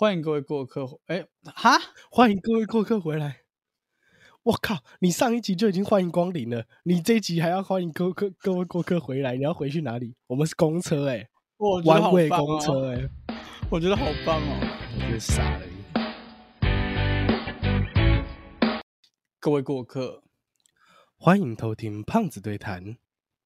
[0.00, 0.86] 欢迎各位过客。
[1.08, 1.78] 哎，哈，
[2.10, 3.42] 欢迎各位过客回来。
[4.44, 9.36] 我靠，你上一集就已经欢迎光临了，你这一集还要欢迎各客各位过客回来？
[9.36, 10.16] 你要回去哪里？
[10.28, 11.28] 我们是公车哎、
[11.58, 13.10] 我觉得好弯位棒哦公车哎、
[13.70, 14.90] 我觉得好棒哦。
[14.94, 15.66] 我觉得傻了。
[19.38, 20.22] 各位过客，
[21.18, 22.96] 欢迎偷听胖子对谈，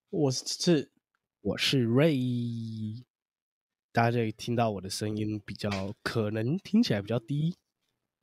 [0.09, 0.93] 我是是
[1.41, 3.03] 我是 Ray。
[3.95, 5.71] 大家这里听到我的声音比较
[6.03, 7.55] 可能听起来比较低，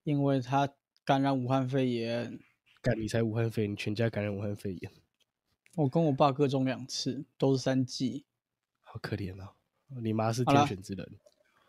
[0.03, 0.69] 因为他
[1.05, 2.37] 感染武汉肺炎，
[2.81, 4.91] 干你才武汉肺炎，你全家感染武汉肺炎，
[5.75, 8.25] 我跟我爸各中两次，都是三剂。
[8.81, 9.53] 好可怜啊！
[10.03, 11.09] 你妈是天选之人，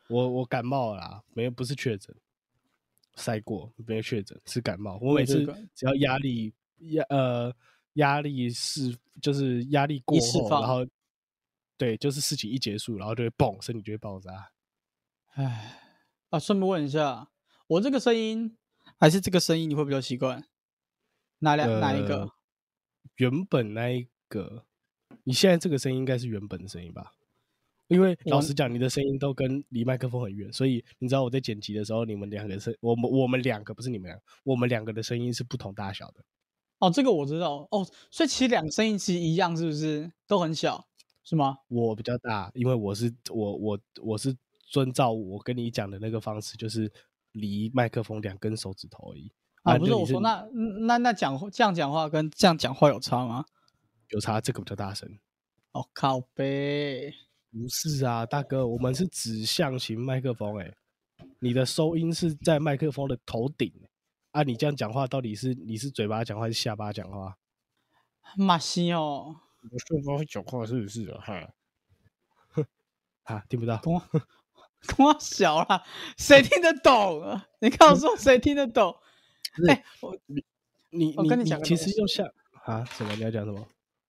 [0.09, 2.13] 我我感冒了啦，没有不是确诊，
[3.15, 4.99] 晒过没有确诊是感冒。
[5.01, 5.47] 我每次
[5.77, 7.55] 只要压力压呃
[7.93, 10.85] 压力释就是压力过后，然后
[11.77, 14.51] 对就是事情一结束，然后就会嘣，身体就会爆炸。
[15.35, 15.81] 唉，
[16.31, 17.29] 啊，顺便问一下，
[17.67, 18.57] 我这个声音
[18.99, 20.45] 还是这个声音，你会比较习惯？
[21.39, 22.33] 哪两、哪一个呃？
[23.17, 24.65] 原本那一个，
[25.25, 27.13] 你现在这个声音应该是原本的声音吧？
[27.89, 36.25] 因为老实讲，你的声音都跟离麦克风很远，所以你知道我在剪辑的时候，你们两个声，我们我们两个不是你们两个，我们两个的声音是不同大小的。
[36.79, 40.11] 哦，这个我知道哦，所以其实两个声音其实一样，是不是？
[40.27, 40.87] 都很小，
[41.25, 41.59] 是吗？
[41.69, 44.37] 我比较大，因为我是我我我是
[44.69, 46.93] 遵照我跟你讲的那个方式，就是
[47.33, 49.33] 离麦克风两根手指头而已。
[49.63, 53.45] 啊，不是我说，那嗯那那讲这样讲话跟这样讲话有差吗？
[54.09, 55.09] 有差，这个比较大声。
[55.71, 57.15] 哦，靠背，
[57.51, 60.75] 不是啊，大哥，我们是指向型麦克风、欸，
[61.39, 63.73] 你的收音是在麦克风的头顶、
[64.33, 67.39] 啊，你这样讲话到底是你是嘴巴讲话还是下巴讲话？
[68.37, 69.37] 马西哦，
[69.71, 71.21] 我下巴会讲话是不是啊？
[71.21, 71.49] 哈，
[73.25, 73.79] 啊，听不到。
[73.79, 74.03] 跟我
[74.87, 75.85] 跟我小啦，
[76.19, 77.47] 谁听得懂啊？
[77.61, 78.97] 你告诉我谁听得懂？
[79.69, 80.17] 哎、我
[80.91, 82.25] 你我跟你讲其实用下
[82.65, 83.15] 啊什么？
[83.15, 83.61] 你要讲什么？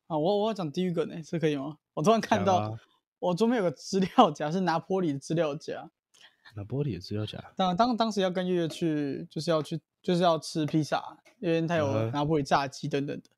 [0.07, 1.77] 啊，我我要讲地狱梗呢，这可以吗？
[1.93, 2.71] 我突然看到，啊
[3.19, 5.89] 我桌面有个资料夹，是拿坡里的资料夹。
[6.55, 7.41] 拿玻璃的资料夹。
[7.55, 13.29] 当当当时要跟月月去，就是要去，就是要吃披萨，因为他有拿坡里炸鸡等等的。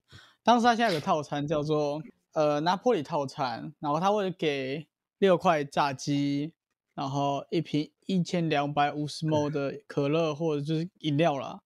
[0.43, 2.01] 当时他现在有个套餐叫做
[2.35, 4.87] 呃拿坡里套餐，然后他会给
[5.19, 6.53] 六块炸鸡，
[6.93, 11.61] 然后一瓶一千两百五十 ml 的可乐或者就是饮料啦，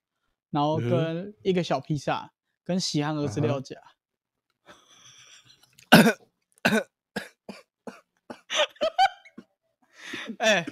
[0.51, 2.31] 然后跟一个小披萨，
[2.63, 3.75] 跟喜憨儿资料夹。
[10.37, 10.63] 哎、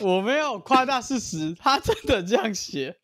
[0.00, 2.98] 我没有夸大事实，他真的这样写。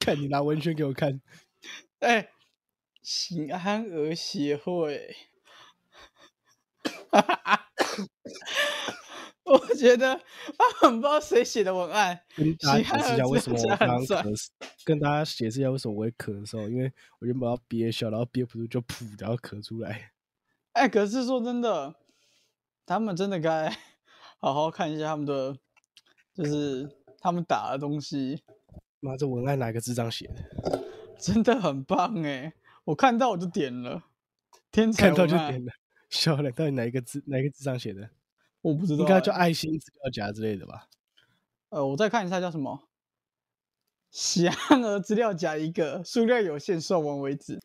[0.00, 1.20] 看你拿文宣给我看，
[2.00, 2.30] 哎、
[3.02, 5.16] 喜憨儿协会，
[9.44, 10.20] 我觉得
[10.56, 12.20] 他很不知道谁写的文案。
[12.36, 14.48] 跟大家解释一下为什么我刚刚咳嗽，
[14.84, 20.12] 跟大家解释一下为什么我会咳嗽，因为我原本要憋笑，然后憋不住就噗，然后咳出来。
[20.72, 21.96] 哎、可是说真的，
[22.86, 23.68] 他们真的该
[24.38, 25.58] 好好看一下他们的，
[26.34, 26.88] 就是
[27.20, 28.42] 他们打的东西，
[29.00, 30.84] 妈，这文案哪个智障写的？
[31.18, 32.52] 真的很棒哎！
[32.84, 34.04] 我看到我就点了，
[34.70, 35.72] 天才看到就点了，
[36.10, 36.50] 笑了。
[36.50, 37.22] 到底哪一个字？
[37.26, 38.10] 哪一个字上写的？
[38.60, 40.88] 我不知道，应该叫爱心资料夹之类的吧？
[41.70, 42.88] 呃，我再看一下叫什么？
[44.10, 47.60] 喜安尔资料夹一个，数量有限，售完为止。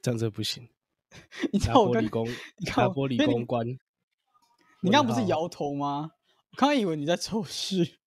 [0.00, 0.68] 这样子不行。
[1.52, 3.66] 你看我理工，你看我理工关。
[3.66, 6.12] 你刚刚不是摇头吗？
[6.50, 7.98] 我刚刚以为你在抽事。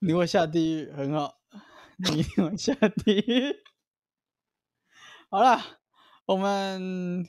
[0.00, 1.38] 你会下地狱，很好，
[1.96, 3.56] 你一定下地狱。
[5.32, 5.60] 好了，
[6.26, 7.24] 我们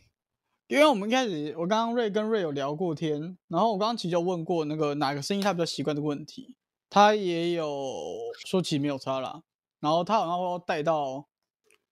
[0.67, 6.55] 因为我们一开始，我刚刚瑞跟瑞有聊过天，然后我刚刚其实有问过那个哪个声音他比较习惯的问题，
[6.89, 8.17] 他也有
[8.47, 9.43] 说其没有差啦，
[9.79, 11.27] 然后他好像要带到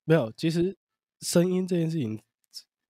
[0.04, 0.34] 没有。
[0.36, 0.76] 其实
[1.22, 2.20] 声音这件事情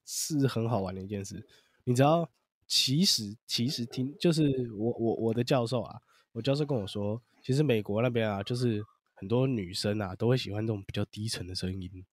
[0.06, 1.46] 是很好玩的一件事。
[1.84, 2.30] 你知道，
[2.68, 6.00] 其实其实听就是我我我的教授啊，
[6.31, 8.81] 我教授跟我说，其实美国那边啊，就是
[9.13, 12.06] 很多女生啊都会喜欢这种比较低沉的声音，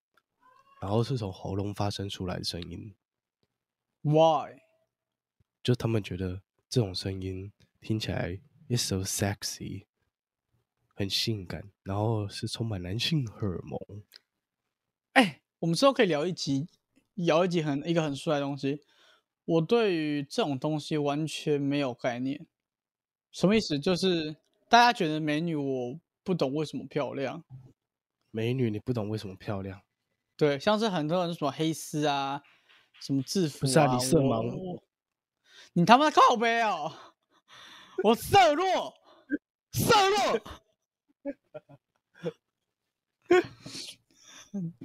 [0.81, 2.95] 然后是从喉咙发生出来的声音。
[4.03, 4.61] why。
[5.63, 8.39] 就他们觉得这种声音听起来
[8.69, 9.85] is so sexy，
[10.95, 13.79] 很性感，然后是充满男性荷尔蒙。
[15.15, 16.69] 哎、我们之后可以聊一集，
[17.15, 18.83] 聊一集很一个很帅的东西。
[19.45, 22.47] 我对于这种东西完全没有概念，
[23.33, 23.79] 什么意思？
[23.79, 24.37] 就是
[24.69, 27.43] 大家觉得美女，我不懂为什么漂亮。
[28.31, 29.81] 美女，你不懂为什么漂亮？
[30.37, 32.43] 对，像是很多人什么黑丝啊，
[33.01, 34.83] 什么制服不是啊你色盲我
[35.73, 36.93] 你他妈靠背哦！
[38.03, 38.95] 我色弱，
[39.73, 40.41] 色弱。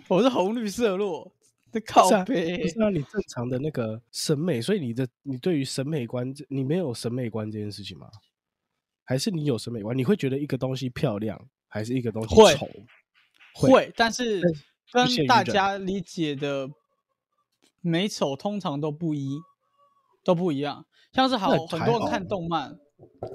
[0.09, 1.33] 我是红绿色弱，
[1.71, 2.67] 这靠背不。
[2.67, 8.09] 是啊，你正常的那个审美，所以你的你对于审美观，你没有审美观这件事情吗？
[9.03, 9.97] 还是你有审美观？
[9.97, 12.69] 你会觉得一个东西漂亮，还是一个东西丑？
[13.53, 14.41] 会，但是
[14.91, 16.69] 跟大家理解的
[17.81, 19.39] 美丑通常都不一，
[20.23, 20.85] 都不一样。
[21.13, 22.77] 像是好很多人看动漫，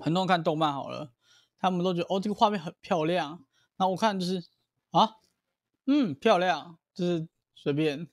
[0.00, 1.10] 很多人看动漫好了，
[1.58, 3.30] 他们都觉得哦这个画面很漂亮，
[3.76, 4.42] 然后我看就是
[4.90, 5.16] 啊，
[5.86, 8.08] 嗯漂亮，就是随便。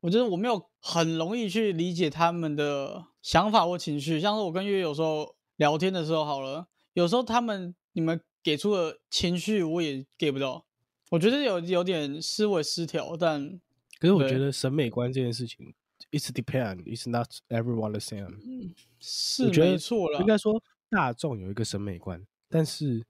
[0.00, 10.65] 我觉得我没有很容易去理解他们的想法或情绪，像是我跟月月有时候聊天的时候好了，有时候他们你们给出的情绪我也 get 不到，
[11.10, 13.60] 我觉得有有点思维失调，但
[13.98, 15.72] 可是我觉得审美观这件事情
[16.10, 18.74] ，it's depend, it's not everyone the same。
[19.00, 20.26] 是我觉得没错了应。
[20.26, 23.06] 该说大众有一个审美观，但是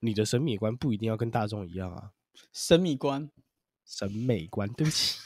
[0.00, 2.10] 你的审美观不一定要跟大众一样啊。
[2.52, 3.30] 审美观，
[3.84, 5.18] 审美观，对不起，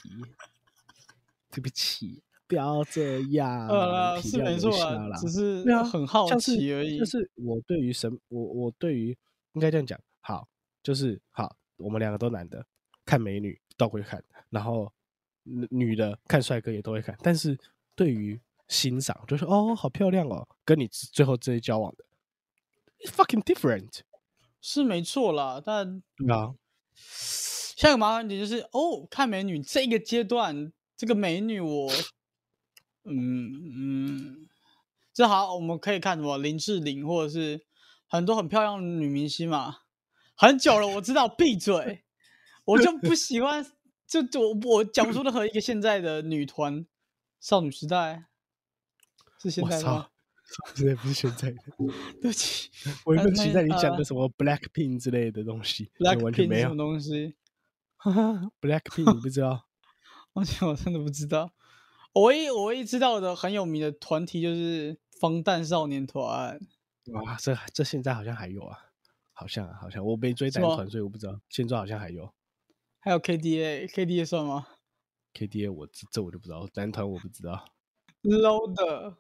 [1.51, 3.69] 对不起，不要这样。
[3.69, 6.99] 呃是没错啦，只是对啊很好奇而已。
[6.99, 9.17] 就是我对于审，我我对于
[9.55, 10.49] 应该这样讲，好，
[10.83, 12.65] 就是好，我们两个都男的，
[13.05, 14.93] 看美女都会看，然后
[15.43, 17.59] 女女的看帅哥也都会看，但是
[17.95, 22.05] 对于欣赏，就是哦，好漂亮哦，跟你最后这些交往的
[23.01, 24.01] ，it's，fucking different。
[24.61, 26.55] 是没错啦，但对啊，
[27.77, 31.91] 下一个麻烦点就是哦，看美女这个阶段，这个美女我，
[33.05, 34.49] 嗯嗯，
[35.13, 37.67] 这好，我们可以看什么林志玲，或者是
[38.07, 39.79] 很多很漂亮的女明星嘛。
[40.43, 42.03] 很久了，我知道，闭嘴，
[42.65, 43.65] 我就不喜欢，
[44.09, 46.85] 就就我我讲不出任何一个现在的女团，
[47.41, 48.25] 少女时代
[49.41, 50.09] 是现在的吗？，
[50.75, 51.57] 现在不是现在的，
[52.21, 52.69] 对不起
[53.05, 56.77] 我原本期待你讲呃的什么 Blackpink 之类的东西，，Blackpink 没什么。
[56.77, 57.37] 东西？
[58.61, 59.69] Blackpink 你不知道？
[60.35, 61.53] 而且我真的不知道。
[62.15, 66.59] 我唯一我唯一知道的很有名的团体就是防弹少年团，
[67.13, 68.92] 哇，这这现在好像还有啊，
[69.43, 71.37] 好像啊，好像我没追是吗男团，所以我不知道。
[71.49, 72.33] 现在好像还有
[73.01, 74.69] 还有 KDA，KDA 算吗
[75.35, 77.65] KDA，我这这我就不知道，男团我不知道。
[78.23, 79.17] ？low 的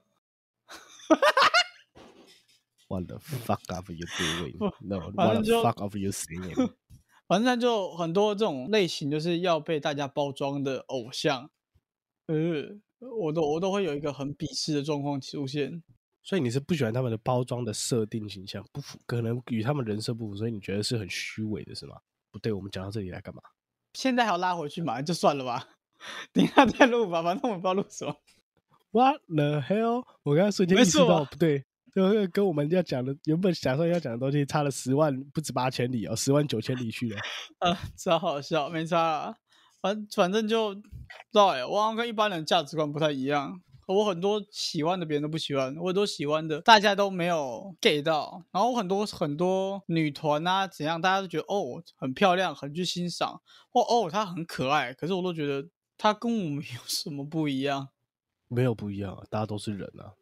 [2.87, 4.57] What the fuck are you doing?
[4.59, 6.73] 不 No, 反 what the fuck are you saying?
[7.27, 11.51] 反正就很多这种类型，就是要被大家包装的偶像，
[12.27, 15.83] 呃，我都我都会有一个很鄙视的状况出现。
[16.23, 21.97] 所以你是不喜欢他们的包装的设定形象不符，可能与他们人设不符，所以你觉得是很虚伪的是吗？
[22.31, 23.43] 不对，我们讲到这里来干嘛？
[23.95, 25.69] 现在还要拉回去嘛，就算了吧，
[26.33, 28.17] 等一下再录吧，反正我们不知道录什么。
[28.93, 30.05] What the hell？
[30.23, 31.65] 我刚刚瞬间没意识到不对，
[31.95, 37.19] 就是跟我们要讲的原本打算要讲的东西差了十万不止八千里哦，十万九千里去了。
[37.59, 39.37] 啊，超好笑，没差啦。
[39.81, 40.89] 反反正就不知
[41.33, 43.61] 道哎、我好像跟一般人价值观不太一样。
[43.93, 48.43] 我很多喜欢的别人都不喜欢，我很多喜欢的大家都没有 get 到。
[48.51, 53.41] 然后很多很多女团啊怎样，大家都觉得哦很漂亮，很去欣赏，
[53.71, 54.95] 或哦她很可爱。
[54.95, 55.69] 可是我都觉得
[55.99, 57.89] 她跟我们有什么不一样？
[58.49, 60.15] 没有不一样啊，大家都是人啊。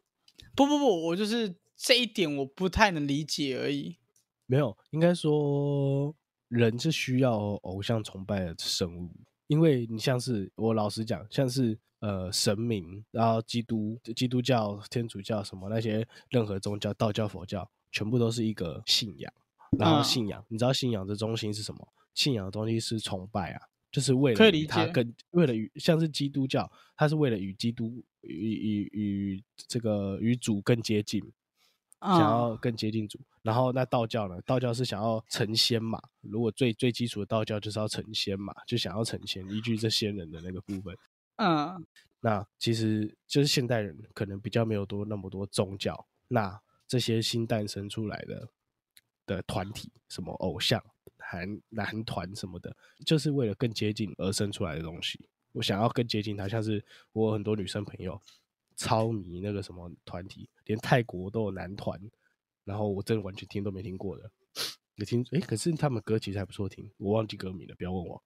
[0.55, 3.97] 不不不，我就是这一点我不太能理解而已。
[4.45, 6.13] 没有，应该说
[6.47, 9.09] 人是需要偶像崇拜的生物，
[9.47, 19.33] 因为你像是我老实讲，像是呃神明，然后基督、基督教、天主教什么那些任何宗教，道教、佛教，全部都是一个信仰。
[19.79, 21.87] 然后嗯信仰，你知道信仰的中心是什么？
[22.13, 31.23] 信仰的东西是崇拜啊，就是为了他更为了与像是基督教，它是为了与基督与与与这个与主更接近，
[32.01, 33.17] 想要嗯更接近主。
[33.43, 34.41] 然后那道教呢？
[34.41, 36.01] 道教是想要成仙嘛？
[36.21, 40.93] 如果最最基础的道教就是要成仙嘛，就想要成仙，依据这仙人的那个部分。
[41.37, 41.85] 嗯
[42.23, 48.47] 那其实就是现代人可能比较没有多那么多宗教，那这些新诞生出来的
[49.25, 50.83] 的团体，什么偶像、
[51.17, 55.27] 韩男团什么的，就是为了更接近而生出来的东西。
[55.53, 58.21] 我想要更接近他，像是我很多女生朋友
[58.75, 61.99] 超迷那个什么团体，连泰国都有男团，
[62.63, 64.31] 然后我真的完全听都没听过的。
[64.95, 68.23] 你听，诶，可是他们歌其实还不错听，我忘记歌名了，不要问我。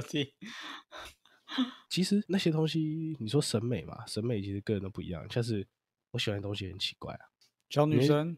[1.90, 5.24] 其实那些东西，你说审美嘛，审美其实个人都不一样。
[5.30, 5.66] 像是
[6.12, 7.20] 我喜欢的东西很奇怪啊，
[7.68, 8.36] 小女没生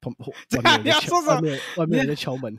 [0.00, 0.14] 旁
[0.48, 2.58] 这外面人样你要说什么在敲外面外面有人在 敲门，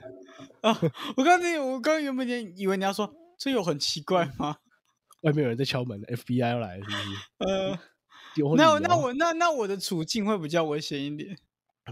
[0.61, 0.79] 啊！
[1.17, 4.57] 我刚才我刚原本也以为你要说这有很奇怪吗？
[5.21, 6.97] 外面有人在敲门，FBI 要来是不是？
[7.39, 7.79] 呃，
[8.35, 11.37] 丢那那我那那我的处境会比较危险一点。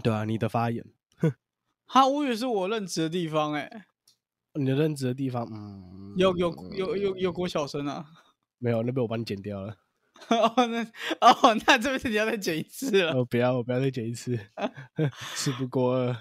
[0.02, 0.84] 对啊，你的发言，
[1.86, 3.84] 哈，我也是我任职的地方、欸，
[4.54, 8.04] 你的任职的地方，嗯，有有有有有国小生啊。
[8.58, 8.82] 没有？
[8.82, 9.76] 那边我帮你剪掉了。
[10.28, 10.84] 哦，那
[11.20, 14.38] 哦，那这边你要再剪一次了，哦，不要，我不要再剪一次，
[15.34, 16.14] 事不过二。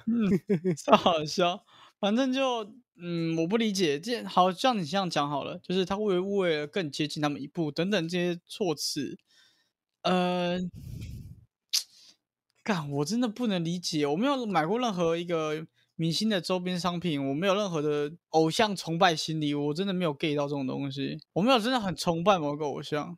[0.75, 1.63] 超好笑。
[1.99, 9.17] 反正就嗯，我不理解，这好像你这样讲好了，就是他为为了更接近他们一步等等这些措辞，
[10.01, 10.57] 呃，
[12.63, 14.07] 干，我真的不能理解。
[14.07, 15.67] 我没有买过任何一个
[16.01, 23.15] 明星的周边商品，我没有任何的偶像崇拜心理，我真的没有 get 到这种东西，我没有真的很崇拜某个偶像。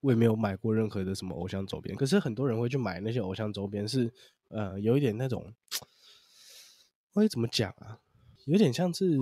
[0.00, 4.12] 我也没有买过任何的什么偶像周边，可是很多人会去买那些偶像周边是，
[4.48, 5.54] 呃，有一点那种，
[7.12, 8.00] 我会怎么讲啊？
[8.46, 9.16] 有点像是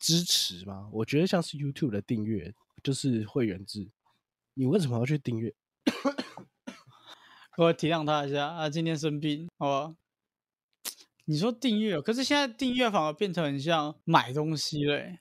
[0.00, 0.88] 支持吧。
[0.90, 2.52] 我觉得像是 YouTube 的订阅，
[2.82, 3.88] 就是会员制。
[4.54, 5.54] 你为什么要去订阅？
[7.58, 9.94] 我体谅他一下，啊，今天生病，好吧？
[11.30, 15.20] 你说订阅，可是现在订阅反而变成很像买东西嘞欸、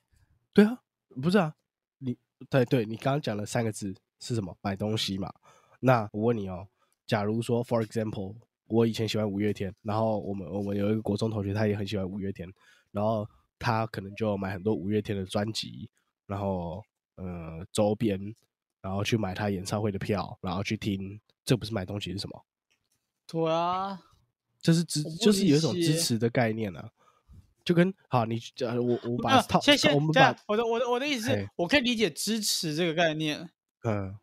[0.52, 0.82] 对啊，
[1.22, 1.54] 不是啊，
[2.00, 2.18] 你
[2.50, 4.58] 对对，你刚刚讲了三个字是什么？
[4.64, 5.32] 买东西嘛。
[5.82, 6.68] 那我问你哦，
[7.06, 8.36] 假如说，for example，
[8.66, 12.52] 我以前喜欢五月天，然后我们我们有一个国中同学，他也很喜欢五月天，
[12.90, 13.24] 然后
[13.60, 15.92] 他可能就买很多五月天的专辑，
[16.26, 16.84] 然后
[17.18, 18.20] 呃周边，
[18.82, 22.44] 然后去买他演唱会的票，然后去听，这不是买东西是什么？
[23.28, 24.02] 对啊，
[24.62, 26.90] 这是支就是有一种支持的概念啊，
[27.64, 33.50] 就跟好你呃我我把套有现现我们把我的我的我的意思是，我可以理解支持这个概念，
[33.84, 34.16] 嗯。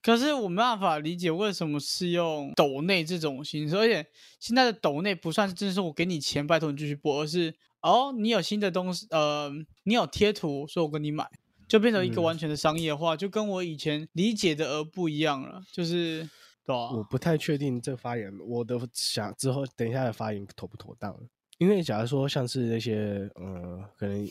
[0.00, 4.06] 可是我没办法理解为什么是用抖内这种形式，而且
[4.38, 7.52] 现在的抖内不算是真是我给你钱，拜托你继续播，而是
[7.82, 9.50] 哦，你有新的东西，呃，
[9.82, 11.28] 你有贴图，所以我跟你买，
[11.66, 12.24] 就变成一个嗯。
[12.24, 16.30] 完全的商业化，就跟我以前理解的而不一样了，就是
[16.68, 21.18] 对啊，我不太确定这发言，我的想之后等一下的发言妥不妥当。
[21.56, 24.28] 因为假如说像是那些呃，可能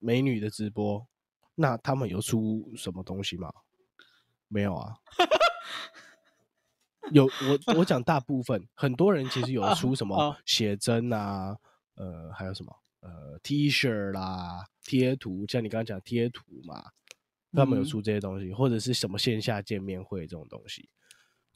[0.00, 1.06] 美女的直播，
[1.54, 3.52] 那他们有出什么东西吗？
[4.48, 4.96] 没有啊。
[7.12, 11.56] 有我我讲大部分，很多人其实有出什么啊写真啊，
[11.94, 16.90] 呃，还有什么呃 T 恤啦、贴图，像你刚刚讲贴图嘛，
[17.52, 20.90] 他们有嗯出这些东西，或者是什么线下见面会这种东西。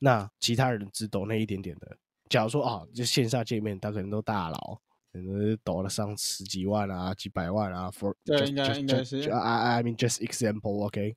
[0.03, 1.97] 那其他人只抖那一点点的，
[2.31, 4.81] 假如说啊，就线下见面，他可能都大佬，
[5.13, 7.91] 可能抖了上十几万啊、几百万啊。
[7.91, 11.17] For 对应该应该是 I I mean just example，OK、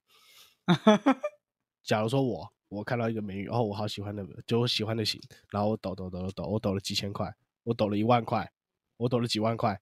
[1.81, 8.51] 假如说我我看到一个美女，哦，我好喜欢的，就我喜欢的型，然后我抖抖抖抖抖，我抖了几千块，我抖了一万块，
[8.97, 9.79] 我抖了几万块，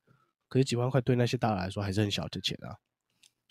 [0.47, 2.77] 可是几万块对那些大佬来说还是很小的钱啊。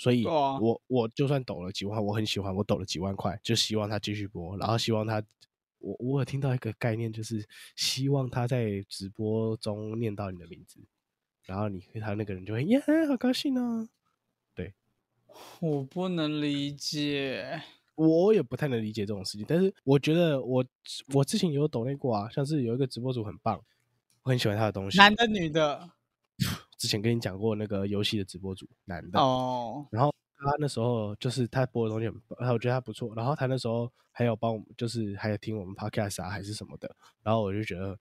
[0.01, 5.23] 所以我我就算抖了几万，我很喜欢，我抖了几万块，就希望他继续播，然后希望他，
[5.79, 10.81] 我我有听到一个概念，就是希望他在直播中念到你的名字，
[11.45, 13.87] 然后你他那个人就会耶，好高兴哦。
[14.55, 14.73] 对
[15.61, 17.61] 我不能理解。
[17.95, 20.65] 我也不太能理解这种事情，但是我觉得我
[21.13, 23.63] 我之前有抖那过啊，像是有一个直播主很棒，
[24.23, 24.97] 我很喜欢他的东西。
[24.97, 25.91] 男的女的？
[26.81, 33.15] 之前跟你讲过那个游戏的直播主，男的，哦，然后他那时候就是他播的东西很棒，我觉得他不错。
[33.15, 36.91] 然后他那时候还有帮我们，就是还有听我们 podcast 啊，还是什么的。
[37.23, 37.99] 然后我就觉得，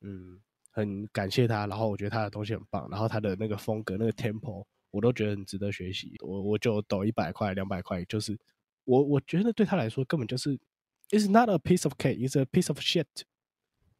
[0.00, 1.66] 嗯，很感谢他。
[1.66, 6.14] 然后我觉得他的东西很棒，然后他的那个风格、那个 tempo，我都觉得很值得学习。
[6.20, 8.34] 我我就抖一百块、两百块，就是
[8.84, 10.58] 我我觉得对他来说根本就是
[11.10, 13.04] ，it's not a piece of cake, it's a piece of shit。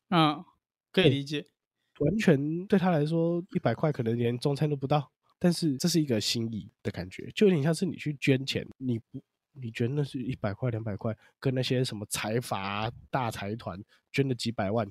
[0.09, 0.43] 嗯，
[0.91, 1.52] 可以理解。
[1.99, 9.23] 完全对他来说，一百块可能连中餐都不到，但是这是一个心意的感觉，就有点像是你去捐钱，你不
[9.53, 13.79] 你捐的是一百块、两百块，跟那些什么财阀大财团
[14.11, 14.91] 捐了几百万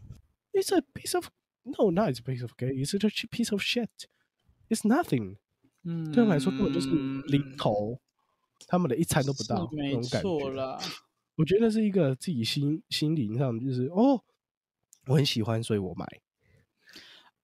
[0.54, 1.28] ，it's a piece of
[1.64, 3.90] no, not it's a piece of cake, it's a piece of shit,
[4.70, 5.38] it's nothing。
[5.84, 6.90] 嗯，对他们来说根本就是
[7.26, 8.00] 零头，
[8.68, 10.30] 他们的一餐都不到那种感觉。
[11.36, 14.24] 我觉得是一个自己心心灵上就是哦，
[15.08, 16.21] 我很喜欢，所以我买。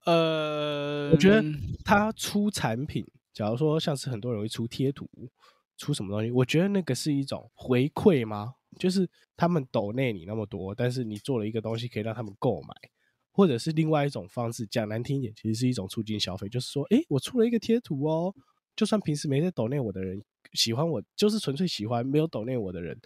[0.08, 1.44] 呃，我觉得
[1.84, 5.06] 他出产品，假如说像是很多人会出贴图，
[5.76, 8.54] 出什么东西，我觉得那个是一种回馈吗？
[8.78, 12.74] 就是他们抖内你那么多，但是你做了一个东西可以让他们购买，
[13.32, 18.34] 或者是另外一种方式，讲难听一点，其实是一种促进消费，就是说，诶，我出了一个贴图哦，
[18.74, 20.22] 就算平时没在抖内我的人
[20.54, 22.98] 喜欢我，就是纯粹喜欢没有抖内我的人，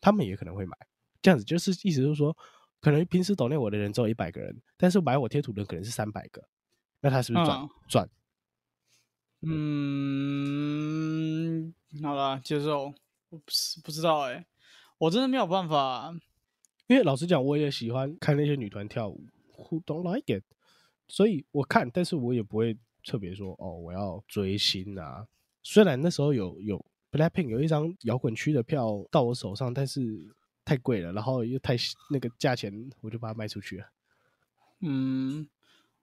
[0.00, 0.76] 他们也可能会买。
[1.22, 2.36] 这样子就是意思就是说，
[2.80, 6.42] 可能平时抖内我的人只有一百个人，但是买我贴图的人可能是三百个，
[7.00, 8.08] 那他是不是赚嗯赚？
[9.42, 12.94] 嗯，好啦，接受。
[13.30, 14.46] 我不是不知道哎、
[14.96, 16.16] 我真的没有办法
[16.86, 19.22] 因为老实讲，我也喜欢看那些女团跳舞
[19.54, 20.42] ，Who don't like it？
[21.08, 25.26] 所以我看，但是我也不会特别说哦，我要追星啊。
[25.62, 26.82] 虽然那时候有有
[27.12, 30.34] Blackpink 有一张摇滚区的票到我手上，但是
[30.68, 31.74] 太贵了，然后又太
[32.10, 33.86] 那个价钱，我就把它卖出去了。
[34.80, 35.48] 嗯，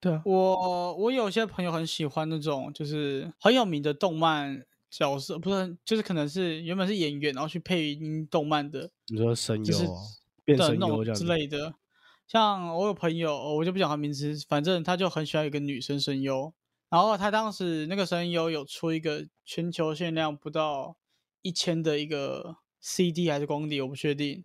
[0.00, 10.02] 对啊，我我有些朋友很喜欢那种就是很有名的动漫角色，不是就是可能是原本是演员，然后去配音动漫的，你说声就是优、哦、
[10.44, 11.76] 变声优这样子，类的。
[12.26, 16.52] 像我有朋友，我就不讲他名字，反正他就很喜欢一个女生声优，
[16.88, 20.96] 然后他当时那个声优有出一个全球限量不到
[21.42, 24.44] 一千的一个 CD 还是光碟，我不确定。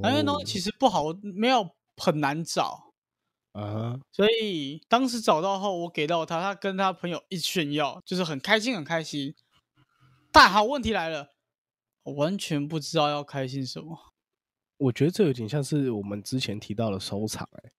[0.00, 2.92] 那因为东西其实不好，没有很难找，
[3.52, 9.34] 啊哈，所以当时找到后，我给到他，他跟他朋友一起炫耀，就是很开心，很开心。
[10.32, 11.34] 但好，问题来了，
[12.02, 14.12] 我完全不知道要开心什么。
[14.78, 17.72] 我觉得这有点像是我们之前提到的收藏、欸，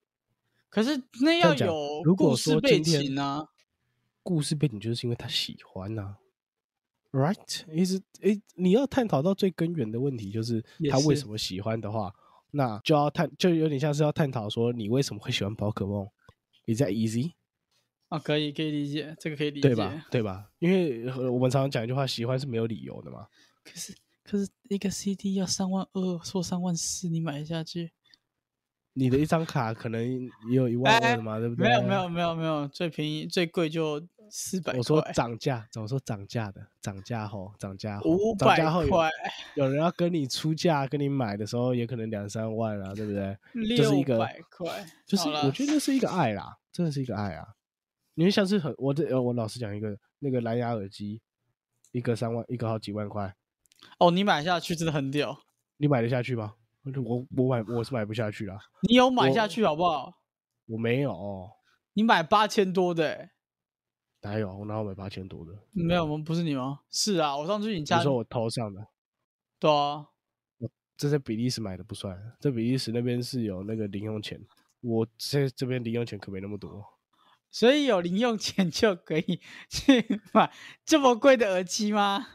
[0.68, 3.48] 可是那要有故事背景啊，
[4.22, 6.16] 故事背景就是因为他喜欢呐、
[7.12, 7.62] right？
[7.72, 12.12] 意思诶，你要探讨到最根源的问题，就是他为什么喜欢的话，
[12.50, 16.06] 那就要探，就有点像是要探讨说你为什么会喜欢宝可梦
[16.66, 17.32] ，Is that easy？
[18.08, 19.68] 啊，可以可以理解，这个可以理解。
[19.68, 20.06] 对吧？
[20.10, 20.50] 对吧？
[20.58, 23.26] 因为呃我们常常讲一句话，喜欢是没有理由的嘛。
[23.64, 27.92] 可是可是一个 CD 要三万二，说三万四，你买下去？
[28.94, 30.02] 你的一张卡可能
[30.50, 31.68] 也有一万二的嘛， 对不对？
[31.68, 34.78] 没有没有没有没有，最便宜最贵就四百块。
[34.78, 38.56] 我说涨价，怎么说涨价的，涨价后，涨价后，五百
[38.88, 39.10] 块，
[39.54, 43.36] 有人要跟你出价，跟你买的时候也可能两三万啊，对不对？
[43.54, 47.46] 六百块，就是啦我觉得那是一个爱啦，真的是一个爱啊。
[48.14, 51.20] 因为像是很我这呃我老实讲一个那个蓝牙耳机，
[51.92, 53.34] 一个三万，一个好几万块，
[53.98, 55.38] 哦，你买下去真的很屌，
[55.76, 56.54] 你买得下去吗？
[57.04, 58.58] 我我买我是买不下去啦，
[58.88, 60.12] 你有买下去好不好？
[60.66, 61.50] 我没有，
[61.92, 63.30] 你买八千多的、欸，
[64.22, 65.52] 哪有我哪有买八千多的？
[65.72, 66.24] 没有我们？
[66.24, 66.80] 不是你吗？
[66.90, 68.86] 是啊，我上次去你家，你说我头上的，
[69.58, 70.06] 对啊，
[70.96, 74.40] 这在比利时买的不算，在比利时那边是有那个零用钱，
[74.80, 76.84] 我这这边零用钱可没那么多。
[77.50, 80.52] 所以有零用钱就可以去买
[80.84, 82.26] 这么贵的耳机吗？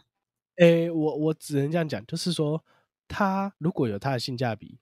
[0.56, 2.64] 诶，我我只能这样讲，就是说，
[3.08, 4.80] 它如果有它的性价比，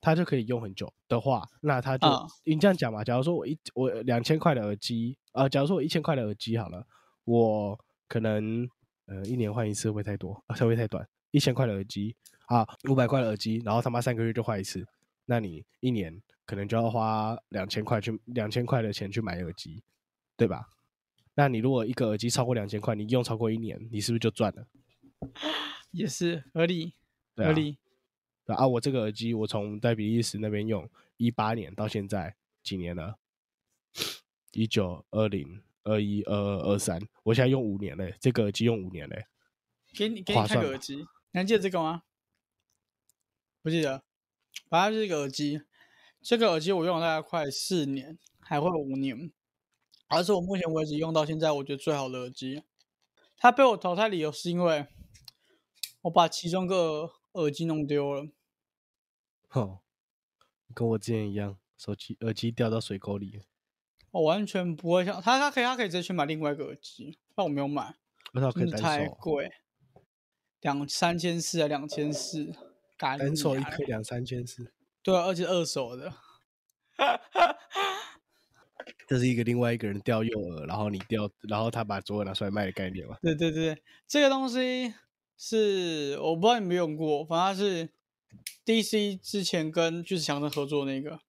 [0.00, 3.02] 它就可以用很久的话，那它就、嗯你这样讲嘛。
[3.02, 6.86] 假如说我一我两千块的耳机，呃，假如说我一千块的耳机好了，
[7.24, 7.78] 我
[8.08, 8.68] 可能
[9.06, 10.42] 呃一年换一次会不会太多？
[10.46, 11.06] 啊，会不会太短？
[11.32, 14.86] 一千块的耳机啊，五百块的耳机，然后他妈三个月就换一次，
[15.24, 19.82] 那你一年可能就要花两千块去两千块的钱去买耳机，
[20.36, 20.68] 对吧？
[21.34, 24.66] 那你如果一个耳机超过两千块，你用超过一年，你是不是就赚了？
[25.90, 26.94] 也是合理，
[27.34, 27.78] 对啊合理。
[28.46, 33.18] 对啊，我这个耳机我从在比利时那边用一八年到现在几年了？
[34.52, 39.26] 一九、二零、二一、二二、二三，我现在用五年嘞，这个耳机用五年嘞。
[39.92, 42.04] 给你给你看个耳机，你还记得这个吗？
[43.62, 44.04] 不记得，
[44.68, 45.62] 反正就是一个耳机。
[46.22, 49.32] 这个耳机我用了大概快四年，还会有五年，
[50.06, 52.62] 而是我目前为止用到现在我觉得最好的耳机。
[53.36, 54.86] 它被我淘汰理由是因为
[56.02, 58.28] 我把其中一个耳机弄丢了。
[59.56, 59.78] 哼，
[60.74, 63.44] 跟我之前一样，手机耳机掉到水沟里了，
[64.10, 67.94] 我完全不会想他，他可以，他可以直接去买另外一个耳机，但我没有买，
[68.32, 69.50] 可以单真的太，贵，
[70.60, 72.52] 两三千四啊，两千四，
[72.98, 74.70] 干单手一颗两三千四，
[75.02, 76.12] 对啊，而且二手的，
[79.08, 83.16] 这是一个另外一个人掉右耳，然后你掉，然后他把左耳拿出来卖的概念嘛？
[83.22, 84.92] 对对对，这个东西
[85.38, 87.88] 是我不知道你有没有用过，反正它是
[88.64, 91.20] DC 之前跟巨石强森合作那个，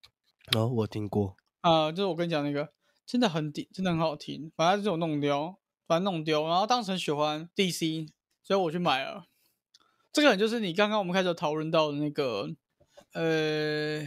[0.56, 2.74] 哦，我听过，啊，就是我跟你讲那个，
[3.06, 8.10] 真的很顶，真的很好听，反正就是我弄丢，反正弄丢，然后当时很喜欢 DC，
[8.44, 9.26] 所以我去买了。
[10.12, 12.50] 这个就是你刚刚我们开始讨论到的那个，
[13.14, 14.02] 呃，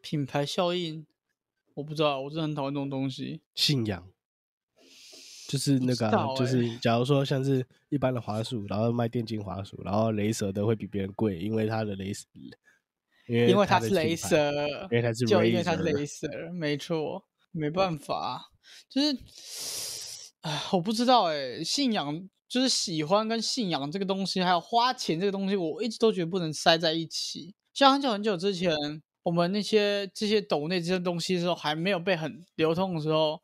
[0.00, 1.06] 品牌效应，
[1.74, 3.42] 我不知道，我真的很讨厌这种东西。
[3.54, 4.08] 信仰，
[5.50, 12.12] 就是那个啊、欸就是假如说像是一般的滑鼠，然后卖电竞滑鼠，然后雷蛇的会比别人贵，因为它的雷，
[13.26, 14.52] 因为因为它它是雷蛇，
[14.90, 18.50] 因为它是就因为它是雷蛇，没错，没办法，
[18.88, 27.54] 就是，啊，我不知道哎、信仰就是喜欢跟信仰这个东西，还有花钱这个东西，我一直都觉得不能塞在一起。
[27.74, 28.72] 像很久很久之前，
[29.22, 33.40] 我们那些这些抖内这些东西的时候，还没有被很流通的时候，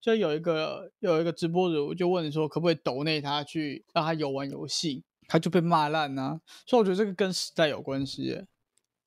[0.00, 6.40] 就有一个有一个直播主就问说，可不可以抖内他去让他游玩游戏，他就被骂烂啊。
[6.66, 8.46] 所以我觉得这个跟时代有关系耶。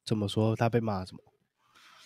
[0.06, 0.56] 怎么说？
[0.56, 1.20] 他被骂什么？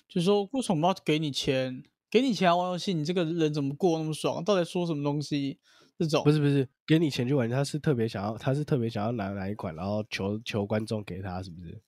[0.07, 1.83] 就说为什么要给你钱？
[2.09, 4.41] 给你钱玩游戏，你这个人怎么过那么爽？
[4.43, 5.59] 到底说什么东西？
[5.99, 11.81] 这种不是不是，给你钱去玩，他是特别想要，他是特别想要拿哪一款，然后求求观众给他，是不是？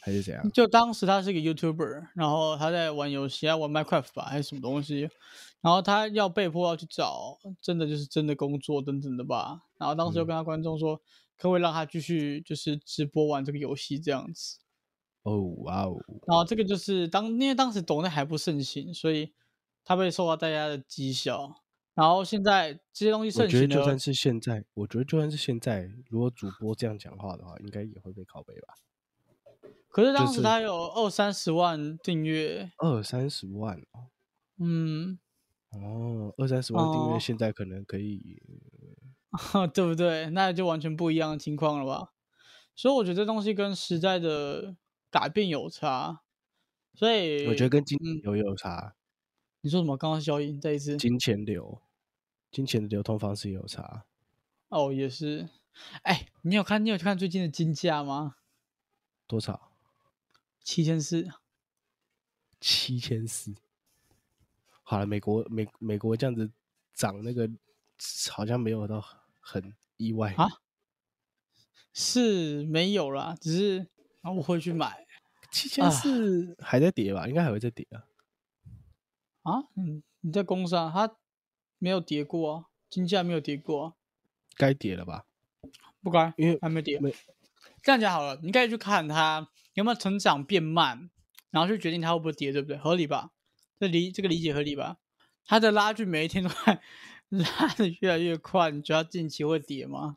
[0.00, 0.48] 还是怎样？
[0.52, 5.10] 就当时他是一个 YouTuber，然后他在玩游戏，玩 Minecraft 吧，还是什么东西？
[5.60, 9.62] 然后他要被迫要去找真的就是真的工作等等的吧。
[9.78, 10.96] 然后当时就跟他观众说，
[11.36, 14.58] 可不可以让他继续就是直播玩这个游戏这样子？
[15.24, 15.96] 哦哇哦！
[16.26, 19.34] 然后这个就是当因为当时抖音还不盛行，所以
[19.84, 21.62] 他被受到大家的讥笑。
[21.94, 28.74] 然后现在这些东西盛行我觉得就算是现在，我觉得就算是现在，如果主播这样讲话的话，应该也会被拷贝吧。
[29.88, 34.06] 可是当时他有二三十万订阅，二三十万哦，
[34.60, 35.18] 嗯，
[35.70, 38.40] 哦，二三十万订阅，现在可能可以，
[39.74, 40.30] 对不对？
[40.30, 42.12] 那就完全不一样的情况了吧？
[42.74, 44.76] 所以我觉得这东西跟时代的
[45.10, 46.22] 改变有差，
[46.94, 48.94] 所以我觉得跟金流有差。
[49.60, 49.96] 你说什么？
[49.96, 50.96] 刚刚消音，再一次。
[50.96, 51.82] 金钱流，
[52.50, 54.04] 金钱的流通方式有差。
[54.68, 55.48] 哦，也是。
[56.02, 56.84] 哎，你有看？
[56.84, 58.36] 你有看最近的金价吗？
[59.26, 59.72] 多少？
[60.62, 61.28] 七千四，
[62.60, 63.54] 七千四。
[64.90, 66.50] 好了，美国美美国这样子
[66.94, 67.46] 涨，那个
[68.30, 69.04] 好像没有到
[69.38, 70.48] 很意外啊。
[71.92, 73.86] 是没有啦，只是
[74.22, 75.06] 啊，我会去买。
[75.52, 77.28] 七千四还在跌吧？
[77.28, 78.08] 应该还会再跌啊。
[79.42, 81.18] 啊，你，你在工商，它
[81.76, 83.92] 没有跌过啊，金价没有跌过啊。
[84.56, 85.26] 该跌了吧？
[86.02, 86.98] 不该，因为还没跌。
[86.98, 87.14] 没
[87.82, 89.50] 这样讲好了，你可以去看它。
[89.74, 91.10] 有没有成长变慢，
[91.50, 92.78] 然后去决定它会不会跌，对不对？
[92.78, 93.32] 合理吧？
[93.78, 94.98] 这理这个理解合理吧？
[95.44, 96.80] 它的拉锯每一天都在
[97.30, 100.16] 拉的越来越快，你觉得近期会跌吗？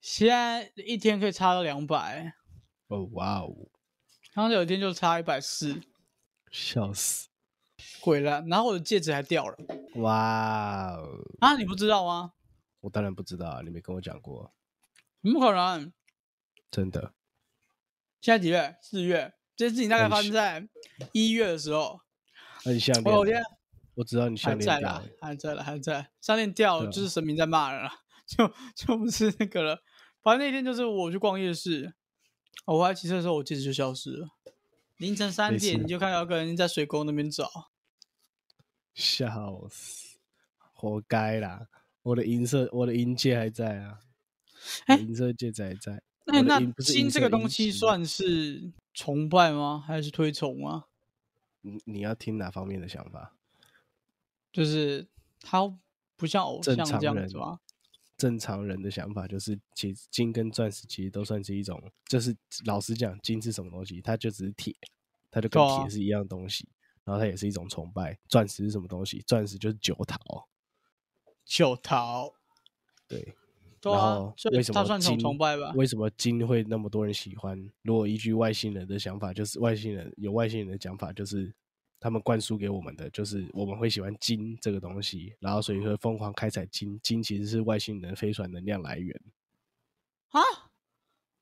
[0.00, 2.34] 现在一天可以差到两百。
[2.88, 3.54] 哦哇哦！
[4.34, 5.82] 刚刚有一天就差一百四，
[6.52, 7.28] 笑死，
[8.00, 8.44] 鬼了！
[8.46, 9.56] 然后我的戒指还掉了。
[9.96, 11.18] 哇哦！
[11.40, 12.32] 啊，你不知道吗？
[12.80, 14.52] 我当然不知道啊，你没跟我讲过。
[15.22, 15.92] 怎么可能？
[16.70, 17.14] 真的。
[18.20, 18.76] 现在几月？
[18.80, 19.34] 四月。
[19.56, 20.68] 这件事情大概发生在
[21.12, 22.00] 一月的时候。
[22.66, 23.16] 那你项链？
[23.16, 23.42] 我天，
[23.94, 26.10] 我知道你项链在了，还在了，还在。
[26.20, 27.88] 项链掉了，就是神明在骂人了，
[28.26, 29.78] 就就不是那个了。
[30.20, 31.94] 反正那天就是我去逛夜市，
[32.64, 34.28] 我还骑车的时候，我戒指就消失了。
[34.96, 37.70] 凌晨三点，你就看到有个人在水沟那边找。
[38.94, 40.18] 笑死，
[40.72, 41.68] 活该啦！
[42.02, 43.98] 我的银色，我的银戒还在啊，
[44.98, 46.02] 银色戒指还在。
[46.26, 49.84] 那那金这个东西算是崇拜吗？
[49.86, 50.84] 还是推崇吗？
[51.66, 53.34] 你你要听哪方面的想法？
[54.52, 55.06] 就是
[55.40, 55.60] 他
[56.16, 57.60] 不像偶像这样子吗？
[58.16, 64.00] 正常人的想法就是，其实金跟钻石其实都算是一种，就是老实讲，金是什么东西？
[64.00, 64.74] 它就只是铁，
[65.30, 66.68] 它就跟铁是一样东西。
[67.04, 68.18] 然后它也是一种崇拜。
[68.28, 69.22] 钻石是什么东西？
[69.26, 70.48] 钻石就是九桃。
[71.44, 72.32] 九桃，
[73.06, 73.36] 对。
[73.92, 75.18] 然后为什么金？
[75.18, 75.72] 崇拜吧？
[75.74, 77.58] 为什么金会那么多人喜欢？
[77.82, 81.52] 如果依据外星人的想法，就是外星人有外星人的讲法，就是
[82.00, 86.98] 他们灌输给我们的，就是我们会喜欢金这个东西，然后所以会疯狂开采金。
[87.02, 89.20] 金其实是外星人飞船能量来源。
[90.30, 90.40] 啊？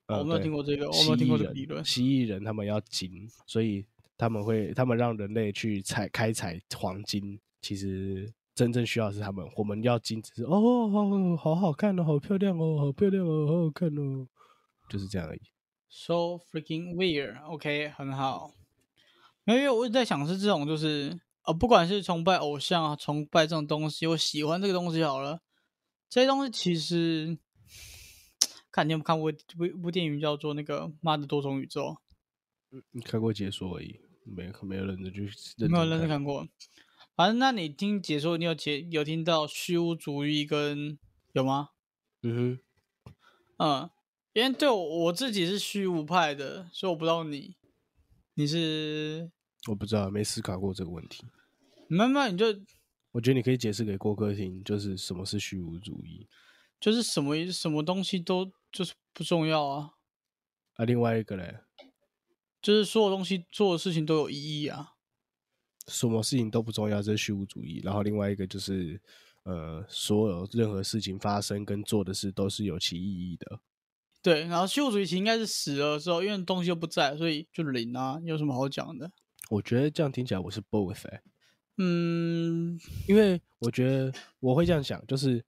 [0.07, 1.85] 我没有听过这个，我没有听过这个理论。
[1.85, 3.85] 蜥蜴人他们要金，所以
[4.16, 8.33] 他们会他们让人类去采开采黄金，其实。
[8.54, 14.28] 真正需要是他们，我们要金只是哦，好好好看哦，好漂亮哦，好漂亮哦，好好看哦，
[14.88, 15.40] 就是这样而已。
[15.88, 18.52] So freaking weird，OK，很好。
[19.46, 25.40] 因为我在想是这种，就是呃，不管是崇拜偶像啊，崇拜这种东西，我喜欢这个东西好了。
[26.08, 27.36] 这些东西其实，
[28.70, 31.82] 看你有没有看过一部一部电影叫做那个《妈的多重宇宙》？
[32.70, 35.28] 嗯，你看过解说而已，没没有认真去，
[35.68, 36.46] 没有认真看过。
[37.16, 40.98] 反正那你听解说，你有解有听到虚无主义跟
[41.33, 41.70] 有吗？
[42.22, 42.59] 嗯
[43.07, 43.12] 哼，
[43.59, 43.90] 嗯，
[44.33, 47.55] 因为对我我自己是虚无派的，所以我不知道你
[48.35, 49.31] 你是
[49.68, 51.24] 我不知道，没思考过这个问题。
[51.87, 52.46] 慢慢你就，
[53.12, 56.27] 我觉得你可以解释给郭哥听，就是什么是虚无主义，
[56.81, 59.90] 就是什么什么东西都就是不重要啊。
[60.74, 61.61] 啊，另外一个嘞，
[62.61, 64.93] 就是所有东西做的事情都有意义啊。
[65.86, 67.80] 什么事情都不重要，这是虚无主义。
[67.84, 69.00] 然后另外一个就是，
[69.42, 73.60] 呃，所有任何事情发生跟做的事都是有其意义的。
[74.22, 79.10] 对，然后虚无主义其实应该是死了之后，因为东西又不在，所以就零啊，有什么好讲的？
[79.50, 81.22] 我觉得这样听起来我是 both 哎，
[81.76, 85.44] 嗯，因为我觉得我会这样想，就是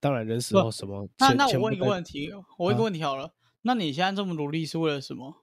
[0.00, 1.08] 当然人死后什么？
[1.18, 2.28] 那那我问一个问题，
[2.58, 5.40] 我问一个问题好了，那你现在这么努力是为了什么？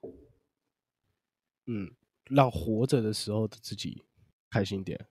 [1.64, 1.92] 嗯，
[2.24, 4.02] 让活着的时候的自己
[4.50, 5.06] 开心点，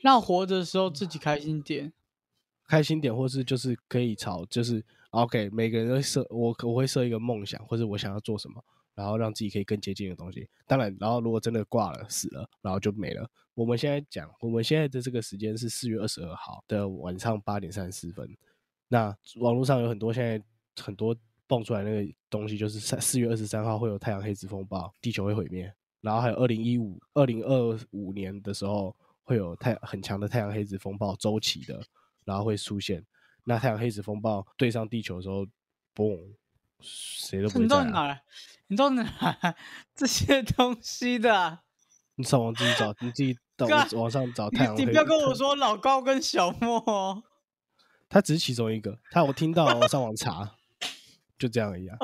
[0.00, 1.92] 让活着的时候自己开心点。
[2.68, 8.60] 开心点，或是就是可以朝就是 OK，每个人都设我我会设一个梦想，或者我想要做什么，
[8.96, 10.48] 然后让自己可以更接近的东西。
[10.66, 13.30] 当然，然后如果真的挂了死了，然后就没了。
[13.54, 18.28] 我们现在讲，我们现在的这个时间是四月二十二号的晚上八点三十四分。
[18.88, 20.44] 那网络上有很多现在
[20.82, 25.72] 很多蹦出来那个东西，就是三四月二十三号会有太阳黑子风暴，地球会毁灭。
[26.00, 31.82] 然后还有二零一五二零二五年的时候会有太很强的太阳黑子风暴周期的。
[32.26, 33.06] 然后会出现，
[33.44, 35.46] 那太阳黑子风暴对上地球的时候，
[35.94, 36.18] 嘣，
[36.80, 38.22] 谁都不会在、你到哪来？
[38.66, 39.54] 你到哪来
[39.94, 41.60] 这些东西的？
[42.16, 44.80] 你上网自己找，你自己 到网上找太阳黑。
[44.80, 47.22] 你你不要跟我说老高跟小莫哦。
[48.08, 50.56] 他只是其中一个，他我听到我上网查，
[51.38, 51.96] 就这样而已啊。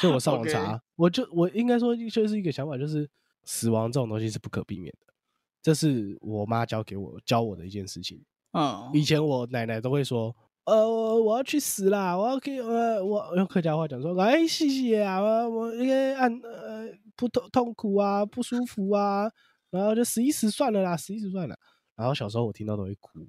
[0.00, 3.06] 所以我上网 查，我就我应该说就是一个想法，就是
[3.48, 5.14] 死亡这种东西是不可避免的，
[5.62, 8.22] 这是我妈教给我教我的一件事情。
[8.52, 19.32] 嗯，以前我奶奶都会说，呃，我我要去死啦，我要去呃，我用客家话讲说，哎，谢谢啊，我我应该按呃不痛痛苦啊，不舒服啊，
[19.70, 21.58] 然后就死一死算了啦，死一死算了。
[21.96, 23.26] 然后小时候我听到都会哭，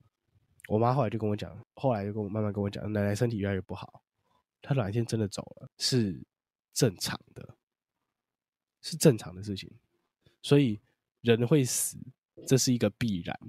[0.67, 4.01] 我妈后来就跟我讲，后来就跟我慢慢跟我讲，奶奶身体越来越不好，
[4.61, 6.21] 她哪一天真的走了是
[6.73, 7.55] 正常的，
[8.81, 9.71] 是正常的事情，
[10.41, 10.79] 所以
[11.21, 11.97] 人会死，
[12.47, 13.39] 这是一个必然。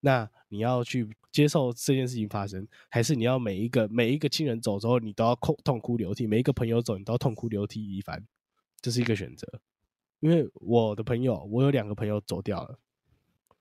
[0.00, 8.24] 那你要去接受这件事情发生，还是你要每一个每一个亲人走之后，你都要痛痛哭流涕；每一个朋友走，你都要痛哭流涕一番，
[8.80, 9.46] 这是一个选择。
[10.20, 12.78] 因为我的朋友，我有两个朋友走掉了，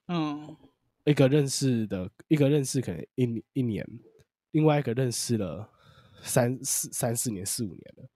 [0.08, 0.56] 嗯，
[1.06, 3.88] 一个认识的，一个认识可能一一年，
[4.52, 5.69] 另外一个认识了
[6.21, 8.10] 三四三四年、四五年了，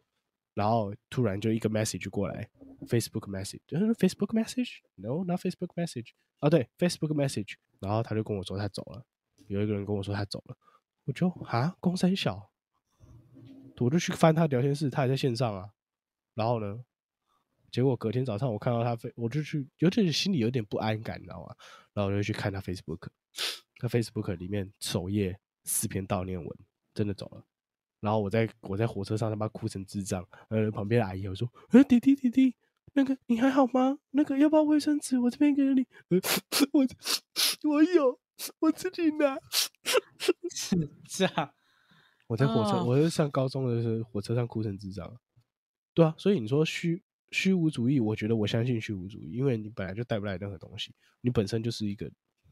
[0.53, 2.49] 然后突然就一个 message 过来
[2.87, 9.05] ，Facebook message，Facebook message，no，not Facebook message，啊对，Facebook message，然后他就跟我说他走了，
[9.47, 10.57] 有一个人跟我说他走了，
[11.05, 12.51] 我就啊，公三小，
[13.79, 15.71] 我就去翻他聊天室，他还在线上啊，
[16.35, 16.83] 然后呢，
[17.71, 21.55] 结果隔天早上我看到他飞，我就去，有点心里有点不安感，你知道吗？
[21.93, 23.07] 然后我就去看他 Facebook，
[23.79, 26.57] 他 Facebook 里面首页四篇悼念文，
[26.93, 27.45] 真的走了。
[27.99, 32.55] 然后我在我在火车上他妈哭成智障，呃，旁边的阿姨我说，呃，弟弟弟弟，
[32.93, 33.97] 那个你还好吗？
[34.11, 35.17] 那个要不要卫生纸？
[35.19, 36.19] 我这边给你， 呃，
[36.73, 36.85] 我
[37.69, 38.19] 我有，
[38.59, 39.37] 我自己拿。
[40.53, 41.53] 是这样。
[42.27, 45.13] 我在火车，哦我是上高中的时候，火车上哭成智障。
[45.93, 52.09] 对啊，所以你说虚虚无主义，我觉得我相信虚无主义，因为你本来就带不来任何东西，你本身就是一个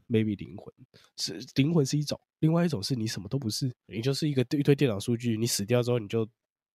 [0.08, 0.72] maybe 灵魂，
[1.16, 6.26] 是灵魂是一种，另外一种是你什么都不是，你就是一个一堆电脑数据，你死掉之后你就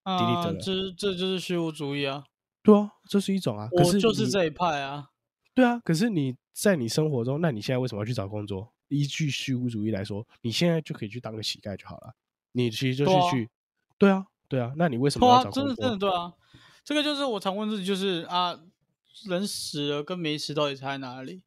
[0.04, 2.24] delete 啊，这这就是虚无主义啊！
[2.66, 3.70] 对啊，这是一种啊。
[3.70, 5.12] 可我是就是这一派啊。
[5.54, 8.74] 对啊，可是你在你生活中，那你现在为什么要去找工作？
[8.88, 12.14] 依据虚无主义来说，你现在就可以去当个乞丐就好了。
[12.52, 13.50] 你其实就是去，
[13.98, 15.76] 对啊，对啊，那你为什么要找工作？
[15.76, 16.34] 真的对啊，
[16.84, 18.60] 这个就是我常问自己，就是啊，
[19.28, 21.42] 人死了跟没死到底差在哪里？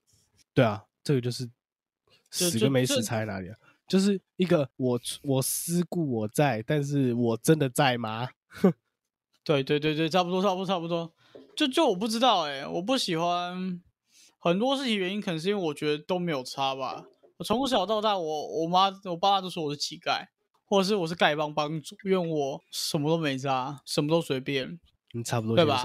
[0.54, 1.48] 对啊，这个就是
[2.31, 3.57] 死跟没死差在哪里啊？
[3.87, 8.28] 就是一个我我思故我在，但是我真的在吗？
[9.48, 11.11] 对对对对，差不多差不多差不多。
[11.56, 13.80] 就就我不知道哎、我不喜欢
[14.38, 17.02] 很多事情，原因可能是因为我觉得都没有差吧。
[17.38, 20.26] 我从小到大，我我妈我爸都说我是乞丐，
[20.66, 24.78] 或者是我是丐帮帮主，因为我什么都没差，什么都随便。
[25.12, 25.82] 你差不多对吧，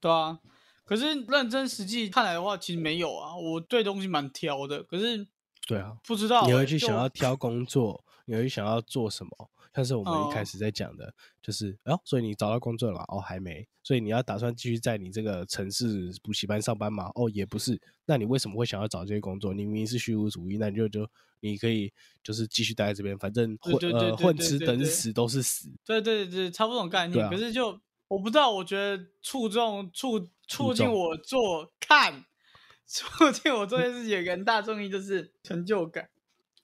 [0.00, 0.40] 对啊，
[0.84, 3.36] 可是认真实际看来的话，其实没有啊。
[3.36, 5.24] 我对东西蛮挑的，可是
[5.68, 9.30] 对啊，不知道、你欸、会去想要挑工作，你会想要做什么？
[9.74, 13.00] 像是我们一开哦始在讲的，就是哦，所以你找到工作了？
[13.08, 17.10] 哦，还没，所以你要打算继续在你这个城市补习班上班吗？
[17.14, 19.54] 哦，也不是，那你为什么会想要找这些工作？
[19.54, 21.08] 你明明是虚无主义，那你就就
[21.40, 25.70] 你可以就是继续待在这边，反正混呃混吃等死都是死。
[25.84, 27.24] 对对对，差不多这种概念。
[27.24, 32.26] 啊可是就我不知道，我觉得触动促促进我做看，
[32.86, 36.10] 促进我做这件事情有一个很大重意就是成就感。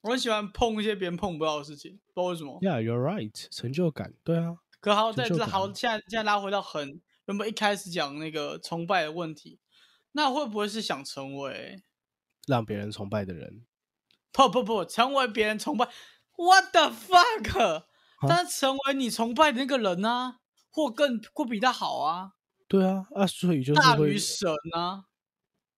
[0.00, 2.58] 我很喜欢碰一些别人碰不到的事情，不知道为什么。
[2.60, 9.58] Yeah, you're right，成就感，对啊，可好在这好，现在现在拉回到很原本一开始讲那个崇拜的问题，
[10.12, 11.82] 那会不会是想成为？
[12.46, 13.66] 让别人崇拜的人，
[14.32, 15.86] 不不不，成为别人崇拜
[16.36, 17.84] ，what the fuck？
[18.26, 20.36] 但是成为你崇拜的那个人呢、
[20.70, 22.32] 或更或比他好啊，
[22.66, 25.04] 对啊，啊，所以就是大于，神啊，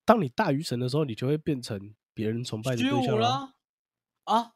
[0.05, 3.19] 当你大于神的时候，你就会变成别人崇拜的对象。
[3.19, 3.55] 了啊？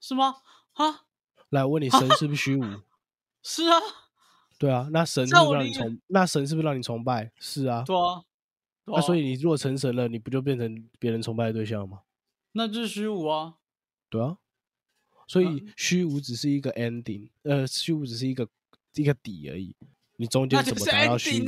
[0.01, 0.37] 是吗？
[0.75, 1.05] 啊，
[1.51, 2.63] 来，我问你，神是不是虚无？
[3.43, 3.79] 是啊，
[4.59, 6.01] 对啊，那神是不是让你崇？
[6.09, 7.31] 那神是不是让你崇拜？
[7.39, 8.25] 是啊，对啊，
[8.87, 12.01] 那、所以你如果成神了，你不就变成别人崇拜的对象吗？
[12.53, 13.55] 那就是虚无啊。
[14.09, 14.39] 对啊，
[15.27, 18.49] 所以嗯虚无只是一个 ending，呃，虚无只是一个
[18.95, 19.77] 一个底而已。
[20.17, 21.47] 你中间怎么达到虚无？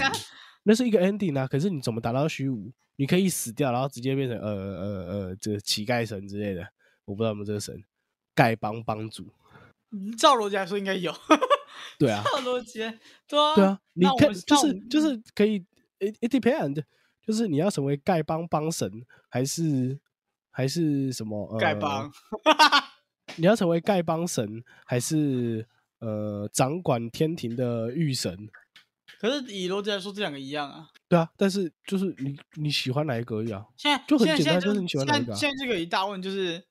[0.65, 2.73] 那是一个 ending 啊，可是你怎么达到虚无？
[2.97, 6.67] 你可以死掉，然后直接变成呃呃呃这个乞丐神之类的，
[7.05, 7.81] 我不知道有没有这个神，
[8.37, 9.27] 丐帮帮主。
[10.18, 11.12] 照逻辑来说应该有。
[11.99, 12.79] 对啊，照逻辑，
[13.27, 15.59] 对啊，对啊，你看就是就是可以
[15.99, 16.83] ，it it depend，
[17.27, 18.90] 就是你要成为丐帮帮神，
[19.29, 19.99] 还是
[20.51, 22.11] 还是什么呃丐帮，
[23.37, 25.66] 你要成为丐帮神，还是
[26.01, 28.49] 呃掌管天庭的御神？
[29.18, 30.88] 可是以逻辑来说，这两个一样啊。
[31.09, 33.64] 对啊，但是就是你你喜欢哪一个而已啊？
[33.77, 36.62] 现在就很简单就是你喜欢哪一个啊现在这个一大问就是，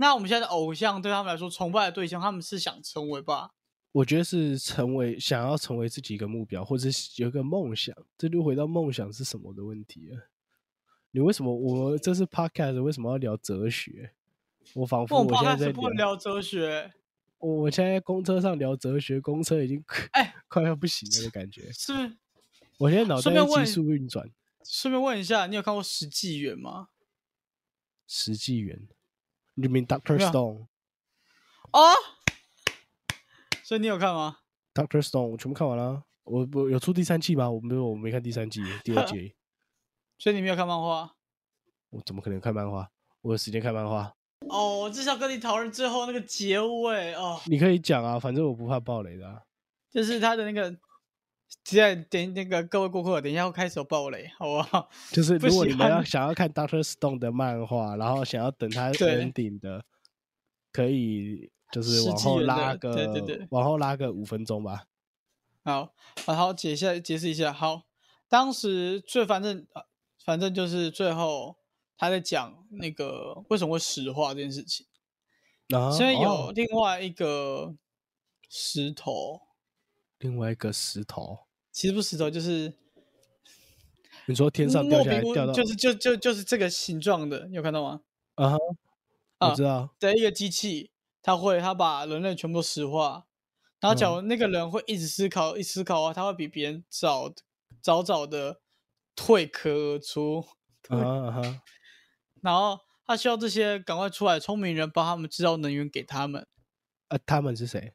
[0.00, 3.50] 那我们现在的偶像对他们来说，崇拜的对象，他们是想成为吧？
[3.92, 10.30] 我觉得是成为想要成为自己一个目标，或者是有一个梦想，这就回到梦想是什么的问题了。
[11.10, 14.12] 你为什么我这是 podcast 为什么要聊哲学？
[14.72, 16.90] 我仿佛我现在在不能聊哲学，
[17.36, 21.70] 我我现在在公车上聊哲学，公车已经哎 快要不行了的感觉。
[21.72, 21.92] 是？
[22.78, 24.30] 我现在脑袋急速运转。
[24.64, 26.88] 顺便问一下，你有看过《十纪元》吗？
[28.06, 28.88] 实际元，
[29.54, 30.66] 你 mean Doctor 没有 Stone？Doctor
[31.72, 31.94] 哦，
[33.62, 34.38] 所以你有看吗
[34.74, 36.02] ？Doctor？Stone 我全部看完了。
[36.24, 37.50] 我我有出第三季吗？
[37.50, 39.34] 我没有，我没看第三季， 第二季。
[40.18, 41.14] 所以你没有看漫画？
[41.90, 42.90] 我怎么可能看漫画？
[43.22, 44.14] 我有时间看漫画？
[44.48, 49.42] 哦，我至少跟你讨论最后那个结尾哦，你可以讲啊，反正我不怕暴雷的、啊。
[49.90, 50.76] 就是他的那个。
[51.64, 54.88] 现在等那个各位顾客，等一下要开始有暴雷，好不好？
[55.12, 59.84] 就是如果你们要想要看 Doctor Stone 的漫画，然后想要等它对 ending 的，
[60.72, 64.86] 可以就是往后拉个对对对往后拉个五分钟吧。
[65.62, 65.92] 好，
[66.26, 67.52] 然后解一下，解释一下。
[67.52, 67.82] 好，
[68.28, 69.82] 当时最反正呃
[70.24, 71.56] 反正就是最后
[71.96, 74.86] 他在讲那个为什么会石化这件事情，
[75.74, 77.74] 啊，所以有哦另外一个
[78.48, 79.40] 石头，
[80.20, 82.72] 另外一个石头，其实不是石头，就是
[84.26, 88.02] 你说天上掉下来掉到就是就就就是这个形状的，你有看到吗？
[88.34, 88.56] 啊哈，
[89.38, 90.90] 啊我知道，的一个机器，
[91.22, 93.26] 它会它把人类全部石化，
[93.80, 94.14] 然后假嗯。
[94.16, 97.32] 如那个人会一直思考，一思考啊，他会比别人早
[97.82, 98.60] 早早的
[99.16, 100.44] 退壳而出，
[100.88, 101.62] 啊哈啊哈，
[102.42, 106.46] 然后他需要这些赶快出来聪明人帮他们制造能源给他们，
[107.08, 107.94] 啊，他们是谁？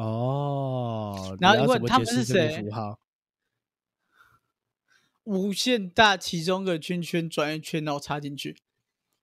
[0.00, 2.64] 哦，然后问他们是谁？
[5.24, 8.56] 无限大其中个圈圈转一圈，然后插进去，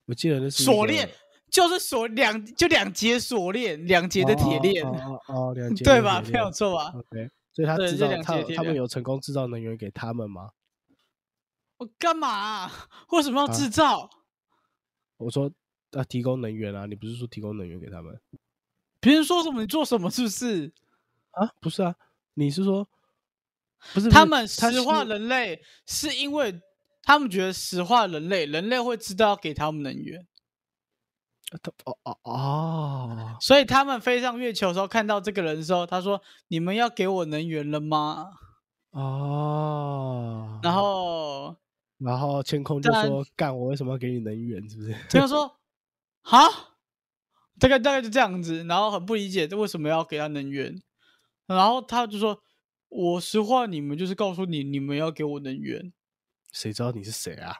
[0.06, 1.10] 我记得那是锁链
[1.50, 6.22] 就是锁两就两节锁链，两节的铁链，哦哦两 节对吧？
[6.32, 10.52] 没有错吧？OK，所以他制造他他们有成功制造能源给他们吗？
[11.78, 12.72] 我干嘛啊、
[13.10, 14.10] 为什么要啊制造？
[15.18, 15.52] 我说
[15.94, 18.20] 啊，提供能源啊，你不是说提供能源给他们
[19.06, 20.74] 别人说什么你做什么，是不是？
[21.30, 21.48] 啊？
[21.60, 21.96] 不是啊，
[22.34, 22.88] 你是说
[23.94, 26.60] 不是他们石化人类是因为
[27.04, 30.26] 他们觉得石化人类，人类会知道要给他们能源，
[31.84, 38.32] 哦哦哦，所以他们飞上月球的时候看到这个人的时候，他说：“你们要给我能源了吗
[38.90, 41.56] 哦，？”然后
[42.00, 44.68] 然后天空就但说：“干，我为什么要给你能源？
[44.68, 45.60] 是不是这样说
[46.24, 46.50] ：“哈，
[47.60, 50.82] 大概大概就这样子。”然后很不理解这为什么要给他能源，
[51.46, 52.42] 然后他就说
[52.90, 55.94] ：“我实话你们就是告诉你，你们要给我能源。”
[56.52, 57.58] 谁知道你是谁啊？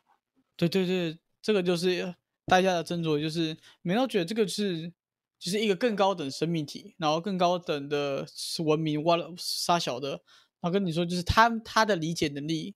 [0.56, 4.94] 对对对，这个就是大家的斟酌，就是每人都觉得这个是
[5.38, 8.26] 就是一个更高等生命体，然后更高等的
[8.64, 10.12] 文明挖了杀小的，
[10.62, 12.74] 然后跟你说就是他他的理解能力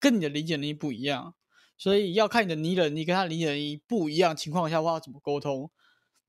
[0.00, 1.34] 跟你的理解能力不一样，
[1.76, 5.70] 所以要看你的理解能力跟他的理解能力不一样情况下的话要怎么沟通。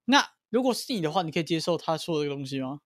[0.09, 2.81] 那如果是你的话，你可以接受他说的这个东西吗？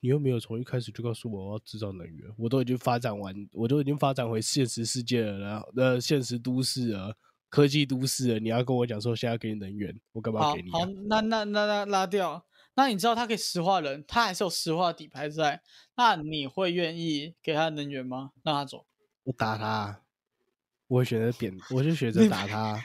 [0.00, 7.14] 你又没有从一开始就告诉我我要制造能源，我都已经发展完，我都已经发展回现实世界了，然后呃，现实都市了，
[7.50, 10.86] 科技都市了，你要跟我讲说现在给你能源，我干嘛要给你、啊好，？
[11.06, 12.46] 那那那那拉掉。
[12.74, 15.62] 那你知道他可以石化人，他还是有石化底牌在，
[15.94, 18.30] 那你会愿意给他能源吗？
[18.42, 18.86] 让他走？
[19.24, 20.02] 我打他，
[20.88, 22.82] 我会选择扁，我就选择打他。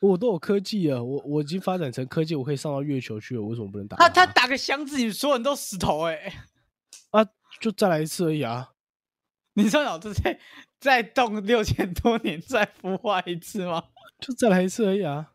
[0.00, 6.32] 我都有科技了，我我已经发展成科技，我可以上到月球去了，我为什么不能打他他打个箱子，你所有人都死头哎、
[7.10, 7.24] 啊，
[7.60, 8.72] 就再来一次而已啊！
[9.54, 10.40] 你知道脑子再
[10.78, 13.84] 再动六千多年再孵化一次吗？
[14.20, 15.32] 就再来一次而已啊！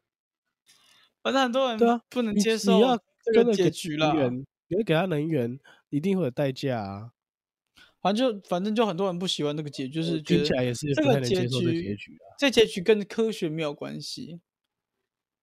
[1.22, 2.98] 反正很多人对啊不能接受你要
[3.34, 4.08] 这个结局啦。
[4.08, 5.60] 能源，你要给他能源，
[5.90, 7.12] 一定会有代价啊！
[8.02, 11.98] 反正就反正就很多人不喜欢这个结局，就是觉得听起来也是这个结局。
[12.40, 14.40] 这结局跟科学没有关系。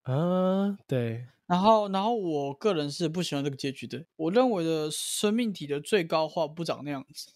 [0.02, 4.04] 啊，对，然后，然后我个人是不喜欢这个结局的。
[4.16, 7.30] 我认为的生命体的最高化不长那样子，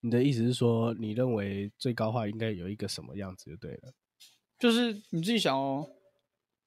[0.00, 3.94] 你的意思是说，你认为最高化应该有一个什么样子就对了？
[4.58, 5.88] 就是你自己想哦，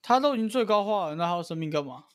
[0.01, 2.05] 它都已经最高化了，那还有生命干嘛？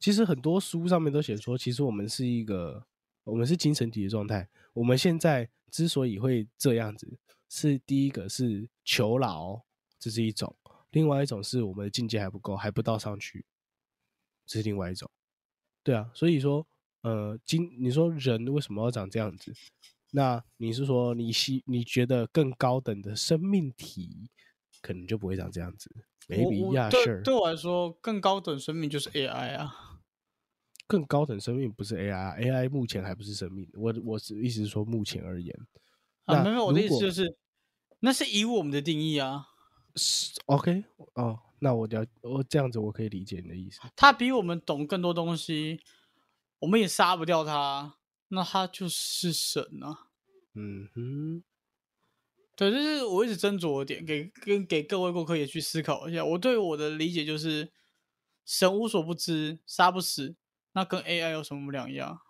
[0.00, 2.84] 其实很多书上面都写说，其实我们是一个，
[3.24, 4.48] 我们是精神体的状态。
[4.74, 7.18] 我们现在之所以会这样子，
[7.48, 9.60] 是第一个是求老，
[9.98, 10.52] 这是一种；
[10.90, 13.44] 另外一种是我们的境界还不够，还不到上去，
[14.46, 15.10] 这是另外一种。
[15.82, 16.66] 对啊，所以说，
[17.02, 19.52] 呃，今你说人为什么要长这样子？
[20.12, 24.30] 那你是说你希你觉得更高等的生命体
[24.80, 25.90] 可能就不会长这样子
[26.28, 27.22] 我？Maybe 对 sure。
[27.22, 29.74] 对我来说，更高等生命就是 AI 啊。
[30.86, 33.68] 更高等生命不是 AI，AI 目前还不是生命。
[33.74, 35.54] 我我是意思是说，目前而言，
[36.24, 37.36] 啊，没有，我的意思就是，
[38.00, 39.44] 那是以我们的定义啊，
[39.98, 40.84] 是 OK
[41.14, 43.80] 哦，那我了我这样子我可以理解你的意思。
[43.96, 45.82] 他比我们懂更多东西，
[46.60, 50.08] 我们也杀不掉他，那他就是神啊。
[50.54, 51.44] 嗯哼，
[52.56, 56.24] 对，这是我一直斟酌的点，给跟给各位顾客也去思考一下。
[56.24, 57.70] 我对我的理解就是，
[58.44, 60.36] 神无所不知，杀不死，
[60.72, 62.20] 那跟 AI 有什么两样？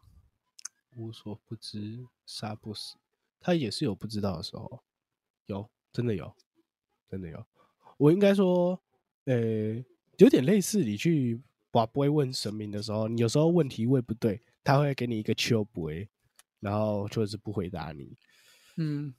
[0.96, 2.96] 无所不知，杀不死，
[3.40, 4.82] 他也是有不知道的时候，
[5.46, 6.34] 有真的有，
[7.08, 7.46] 真的有。
[7.98, 8.80] 我应该说，
[9.26, 9.74] 呃，
[10.16, 11.40] 有点类似你去
[11.70, 16.08] 把不会问神明的时候，你有时候问题问不对，他会给你一个秋不会，
[16.60, 18.16] 然后就是不回答你。
[18.76, 19.12] 嗯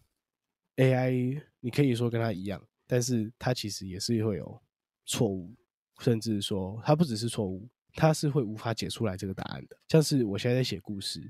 [0.78, 4.62] ，AI 你可以说跟他一样，但是他其实也是会有
[5.06, 5.54] 错误，
[6.00, 9.78] 甚至说他不只是错误，他是会无法解出来这个答案的。
[9.90, 11.22] 像是我现在在写故事，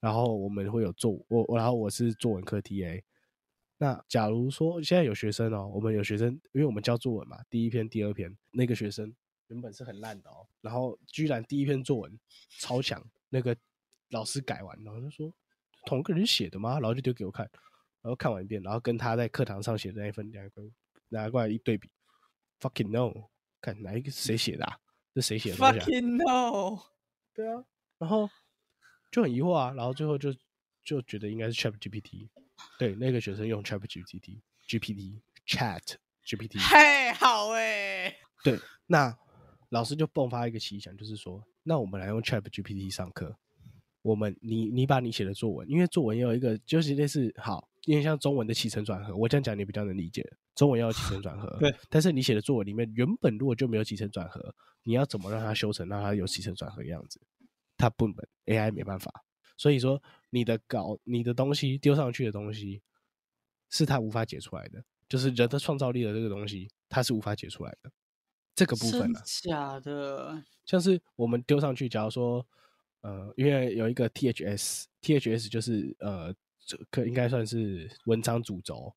[0.00, 3.02] 然后我们会有作我我，然后我是作文课 TA。
[3.78, 9.14] 那假如说现在有学生哦，我们有学生，因为我们教作文嘛，第一篇、第二篇，那个学生
[9.48, 12.18] 原本是很烂的哦，然后居然第一篇作文
[12.58, 13.56] 超强，那个
[14.10, 15.32] 老师改完，然后就说
[15.84, 16.80] 同一个人写的吗？
[16.80, 17.48] 然后就丢给我看，
[18.00, 20.62] 然后看完一遍，然后跟他在课堂上写的那一份两个
[21.08, 21.90] 拿过来一对比
[22.60, 23.28] ，fucking no，
[23.60, 24.78] 看哪一个谁写的啊？
[25.14, 26.78] 这谁写的？Fucking no！
[27.34, 27.64] 对啊，
[27.98, 28.28] 然后
[29.10, 30.34] 就很疑惑啊，然后最后就
[30.84, 32.28] 就觉得应该是 Chat GPT，
[32.78, 35.94] 对，那个学生用 Chat GPT GPT Chat
[36.24, 39.16] GPT，嘿，好哎、对，那
[39.70, 43.36] 老师就迸发一个奇想，就是说，那我们来用 Chat GPT 上课。
[44.02, 50.24] 我们你你把你写的作文，因为作文也有一个就是类似好，因为像中文的起承转合，我这样讲你比较能理解。
[50.54, 51.74] 中文要有起承转合， 对。
[51.90, 54.54] 但是你写的作文里面原本如果就没有起承转合，
[54.84, 57.20] 你要怎么让它修成让它有起承转合的样子？
[57.76, 59.24] 它不能 AI 没办法。
[59.56, 62.82] 所以说你的稿、你的东西丢上去的东西，
[63.70, 67.90] 是他无法解出来的，就是人的创造力的这个东西，他是无法解出来的。
[68.54, 70.42] 这个部分真呢、假的？
[70.64, 72.46] 像是我们丢上去，假如说，
[73.02, 76.34] 呃，因为有一个 THS，THS 就是呃，
[76.64, 78.94] 这个应该算是文章主轴，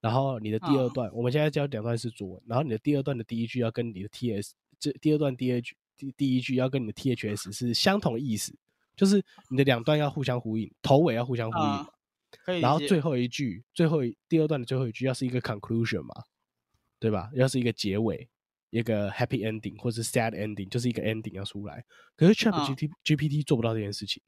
[0.00, 8.56] 然后你的第二啊段，我们现在教两段是作文，然后你的第二段的第一句要跟你的 TS，这第二段第二句第第一句要跟你的 THS 是相同意思，
[8.96, 11.76] 就是你的两段要互相呼应，头尾要互相呼应嘛。
[11.76, 11.88] 啊
[12.44, 12.60] 可以。
[12.60, 16.14] 然后最后一句，最后一第二段的最后一句要是一个 conclusion 嘛，
[16.98, 17.30] 对吧？
[17.34, 18.26] 要是一个结尾，
[18.70, 21.84] 一个 happy ending 或是 sad ending，就是一个 ending 要出来。
[22.16, 24.22] 可是 Chat 啊 GPT、GPT 做不到这件事情，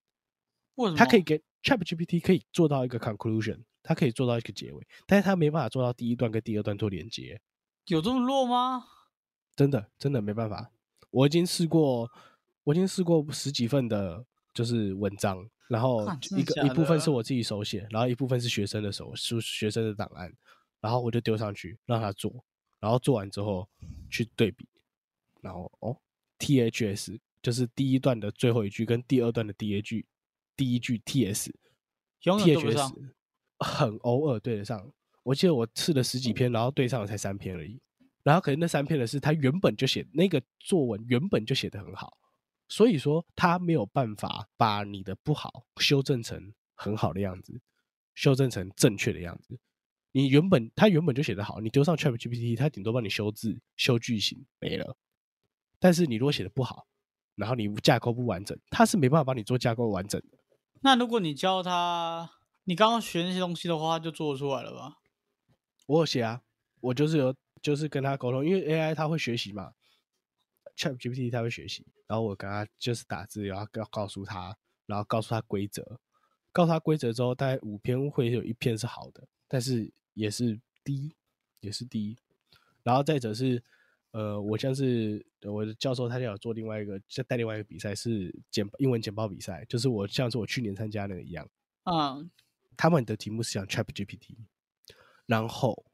[0.74, 0.98] 为什么？
[0.98, 7.40] 它可以给 Chat GPT 可以做到一个 conclusion，它可以做到一个结尾，但是它没办法做到第一段跟第二段做连接。
[7.86, 8.84] 有这么弱吗？
[9.56, 10.70] 真的真的没办法。
[11.10, 12.10] 我已经试过，
[12.64, 16.07] 我已经试过十几份的，就是文章，然后
[16.38, 20.32] 一个一部分是我自己手写，然后一部分是学生的手，是学生的档案，
[20.80, 22.32] 然后我就丢上去让他做，
[22.80, 23.68] 然后做完之后
[24.09, 24.66] 去对比，
[25.40, 25.96] 然后哦
[26.38, 30.07] ，THS 就是第一段的最后一句跟第二段的第一句，
[30.57, 31.34] 第一句远
[32.20, 33.11] 对不上 THS
[33.59, 34.90] 很偶尔对得上。
[35.22, 37.80] 我记得我试了十几篇，然后对上了才三篇而已。
[38.22, 42.16] 然后可能那三篇的是他原本就写那个作文原本就写的很好，
[42.68, 47.60] 所以说他没有办法把你的不好修正成很好的样子，
[48.14, 49.58] 修正成正确的样子。
[50.12, 54.96] 你原本他原本就写的好，你丢上 Chat GPT，它顶多帮你修字、修句型没了。
[55.78, 56.86] 但是你如果写的不好，
[57.34, 60.38] 然后你架构不完整，它是没办法帮你做架构完整的。
[60.80, 62.30] 那如果你教他，
[62.64, 64.98] 你刚刚学那些东西的话，他就做出来了吧？
[65.86, 66.42] 我有写啊，
[66.80, 69.72] 我就是有就是跟他沟通，因为 AI 它会学习嘛
[70.77, 74.57] ，Chat GPT 它会学习，然后我跟他就是打字，然后告告诉他，
[74.87, 76.01] 然后告诉他规则，
[76.53, 81.14] 告诉他规则之后，大概五篇会有一篇是好的，但是也是低，
[81.61, 82.16] 也是低。
[82.83, 83.62] 然后再者是，
[84.11, 91.49] 呃，我像是我的教授，他就有做另外一个，在带另外一个比赛是简英文简报比赛，就是我像是我去年参加那个一样。
[91.85, 92.31] 嗯，
[92.77, 94.37] 他们的题目是讲 Chat GPT，
[95.27, 95.87] 然后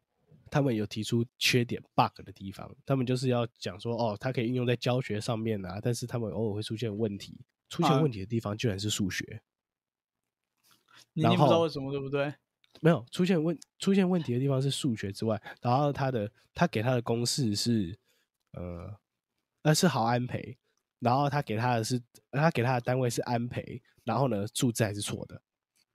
[0.51, 9.43] 他们有提出缺点 bug 的地方，他们就是要讲说，哦，它可以应用在教学上面啊，但是他们偶尔会出现问题，出现问题的地方居然是数学。
[11.13, 12.35] 你不知道为什么，对不对？
[12.81, 17.99] 没有出现问出现问题的地方是数学之外，然后他的他给他的公式是
[18.53, 18.97] 呃，
[19.63, 20.57] 那是毫安培，
[21.01, 25.43] 然后他给他的是他给他的单位是安培，然后呢数字还是错的，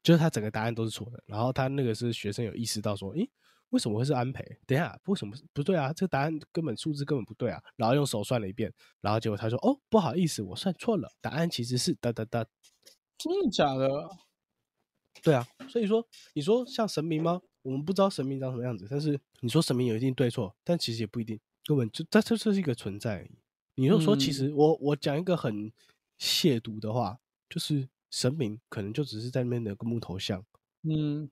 [0.03, 1.23] 就是他整个答案都是错的。
[1.25, 3.27] 然后他那个是学生有意识到说，诶，
[3.75, 4.41] 为什么会是安培？
[4.65, 5.91] 等一下，为什么不对啊？
[5.91, 7.61] 这个答案根本数字根本不对啊！
[7.75, 12.45] 然后用手算了一遍，然后结果他说，哦，不好意思，我算错了，答案其实是哒哒哒，
[13.17, 14.09] 真的假的？
[15.21, 17.41] 对啊，所以说你说像神明吗？
[17.63, 23.29] 我们不知道神明长什么样子，但是你说神明有一定对错，但其实也不一定，根本就这这这是一个存在。
[23.75, 25.69] 你就说其实我我讲一个很
[26.17, 27.19] 亵渎的话，
[27.49, 30.45] 就是神明可能就只是在那边的个木头像，
[30.83, 31.29] 嗯，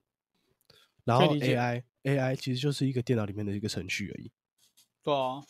[1.05, 4.31] 然后 AI AI 其实就是一个电脑里面的一个程序而已。
[5.03, 5.41] 对啊。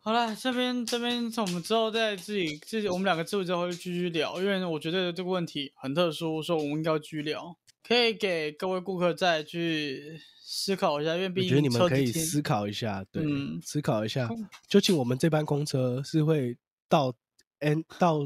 [0.00, 7.56] 好了，这边这边，我们之后再自己自己，我们两个自己之后会继续聊，因为我觉得这个问题很特殊，所以我们应该继续聊。
[7.82, 13.24] 可以给各位顾客再去思考一下，因为毕竟我觉得你们可以思考一下，对，
[13.62, 14.28] 思考一下，
[14.68, 16.56] 究竟我们这班公车是会
[16.88, 17.14] 到
[17.58, 18.20] N 到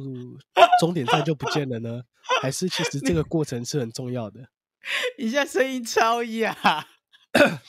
[0.80, 2.02] 终点站就不见了呢，
[2.42, 4.48] 还是其实这个过程是很重要的？
[5.18, 6.56] 你现在声音超哑。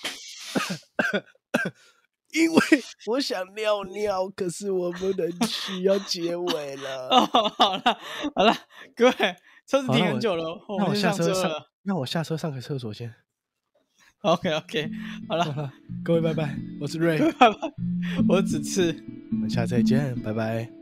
[2.34, 2.62] 因为
[3.07, 7.09] 我想尿尿，可是我不能去，要结尾 了。
[7.09, 7.99] 哦，好了
[8.34, 8.55] 好了，
[8.95, 9.36] 各位，
[9.68, 11.51] 车子停很久了，那我下车上，
[11.84, 13.14] 那我下车上个厕所先。
[14.24, 14.89] OK OK，
[15.28, 15.74] 好了，
[16.05, 17.20] 各位拜拜，我是瑞，
[18.30, 20.81] 我是子次，我们下次再见，拜拜。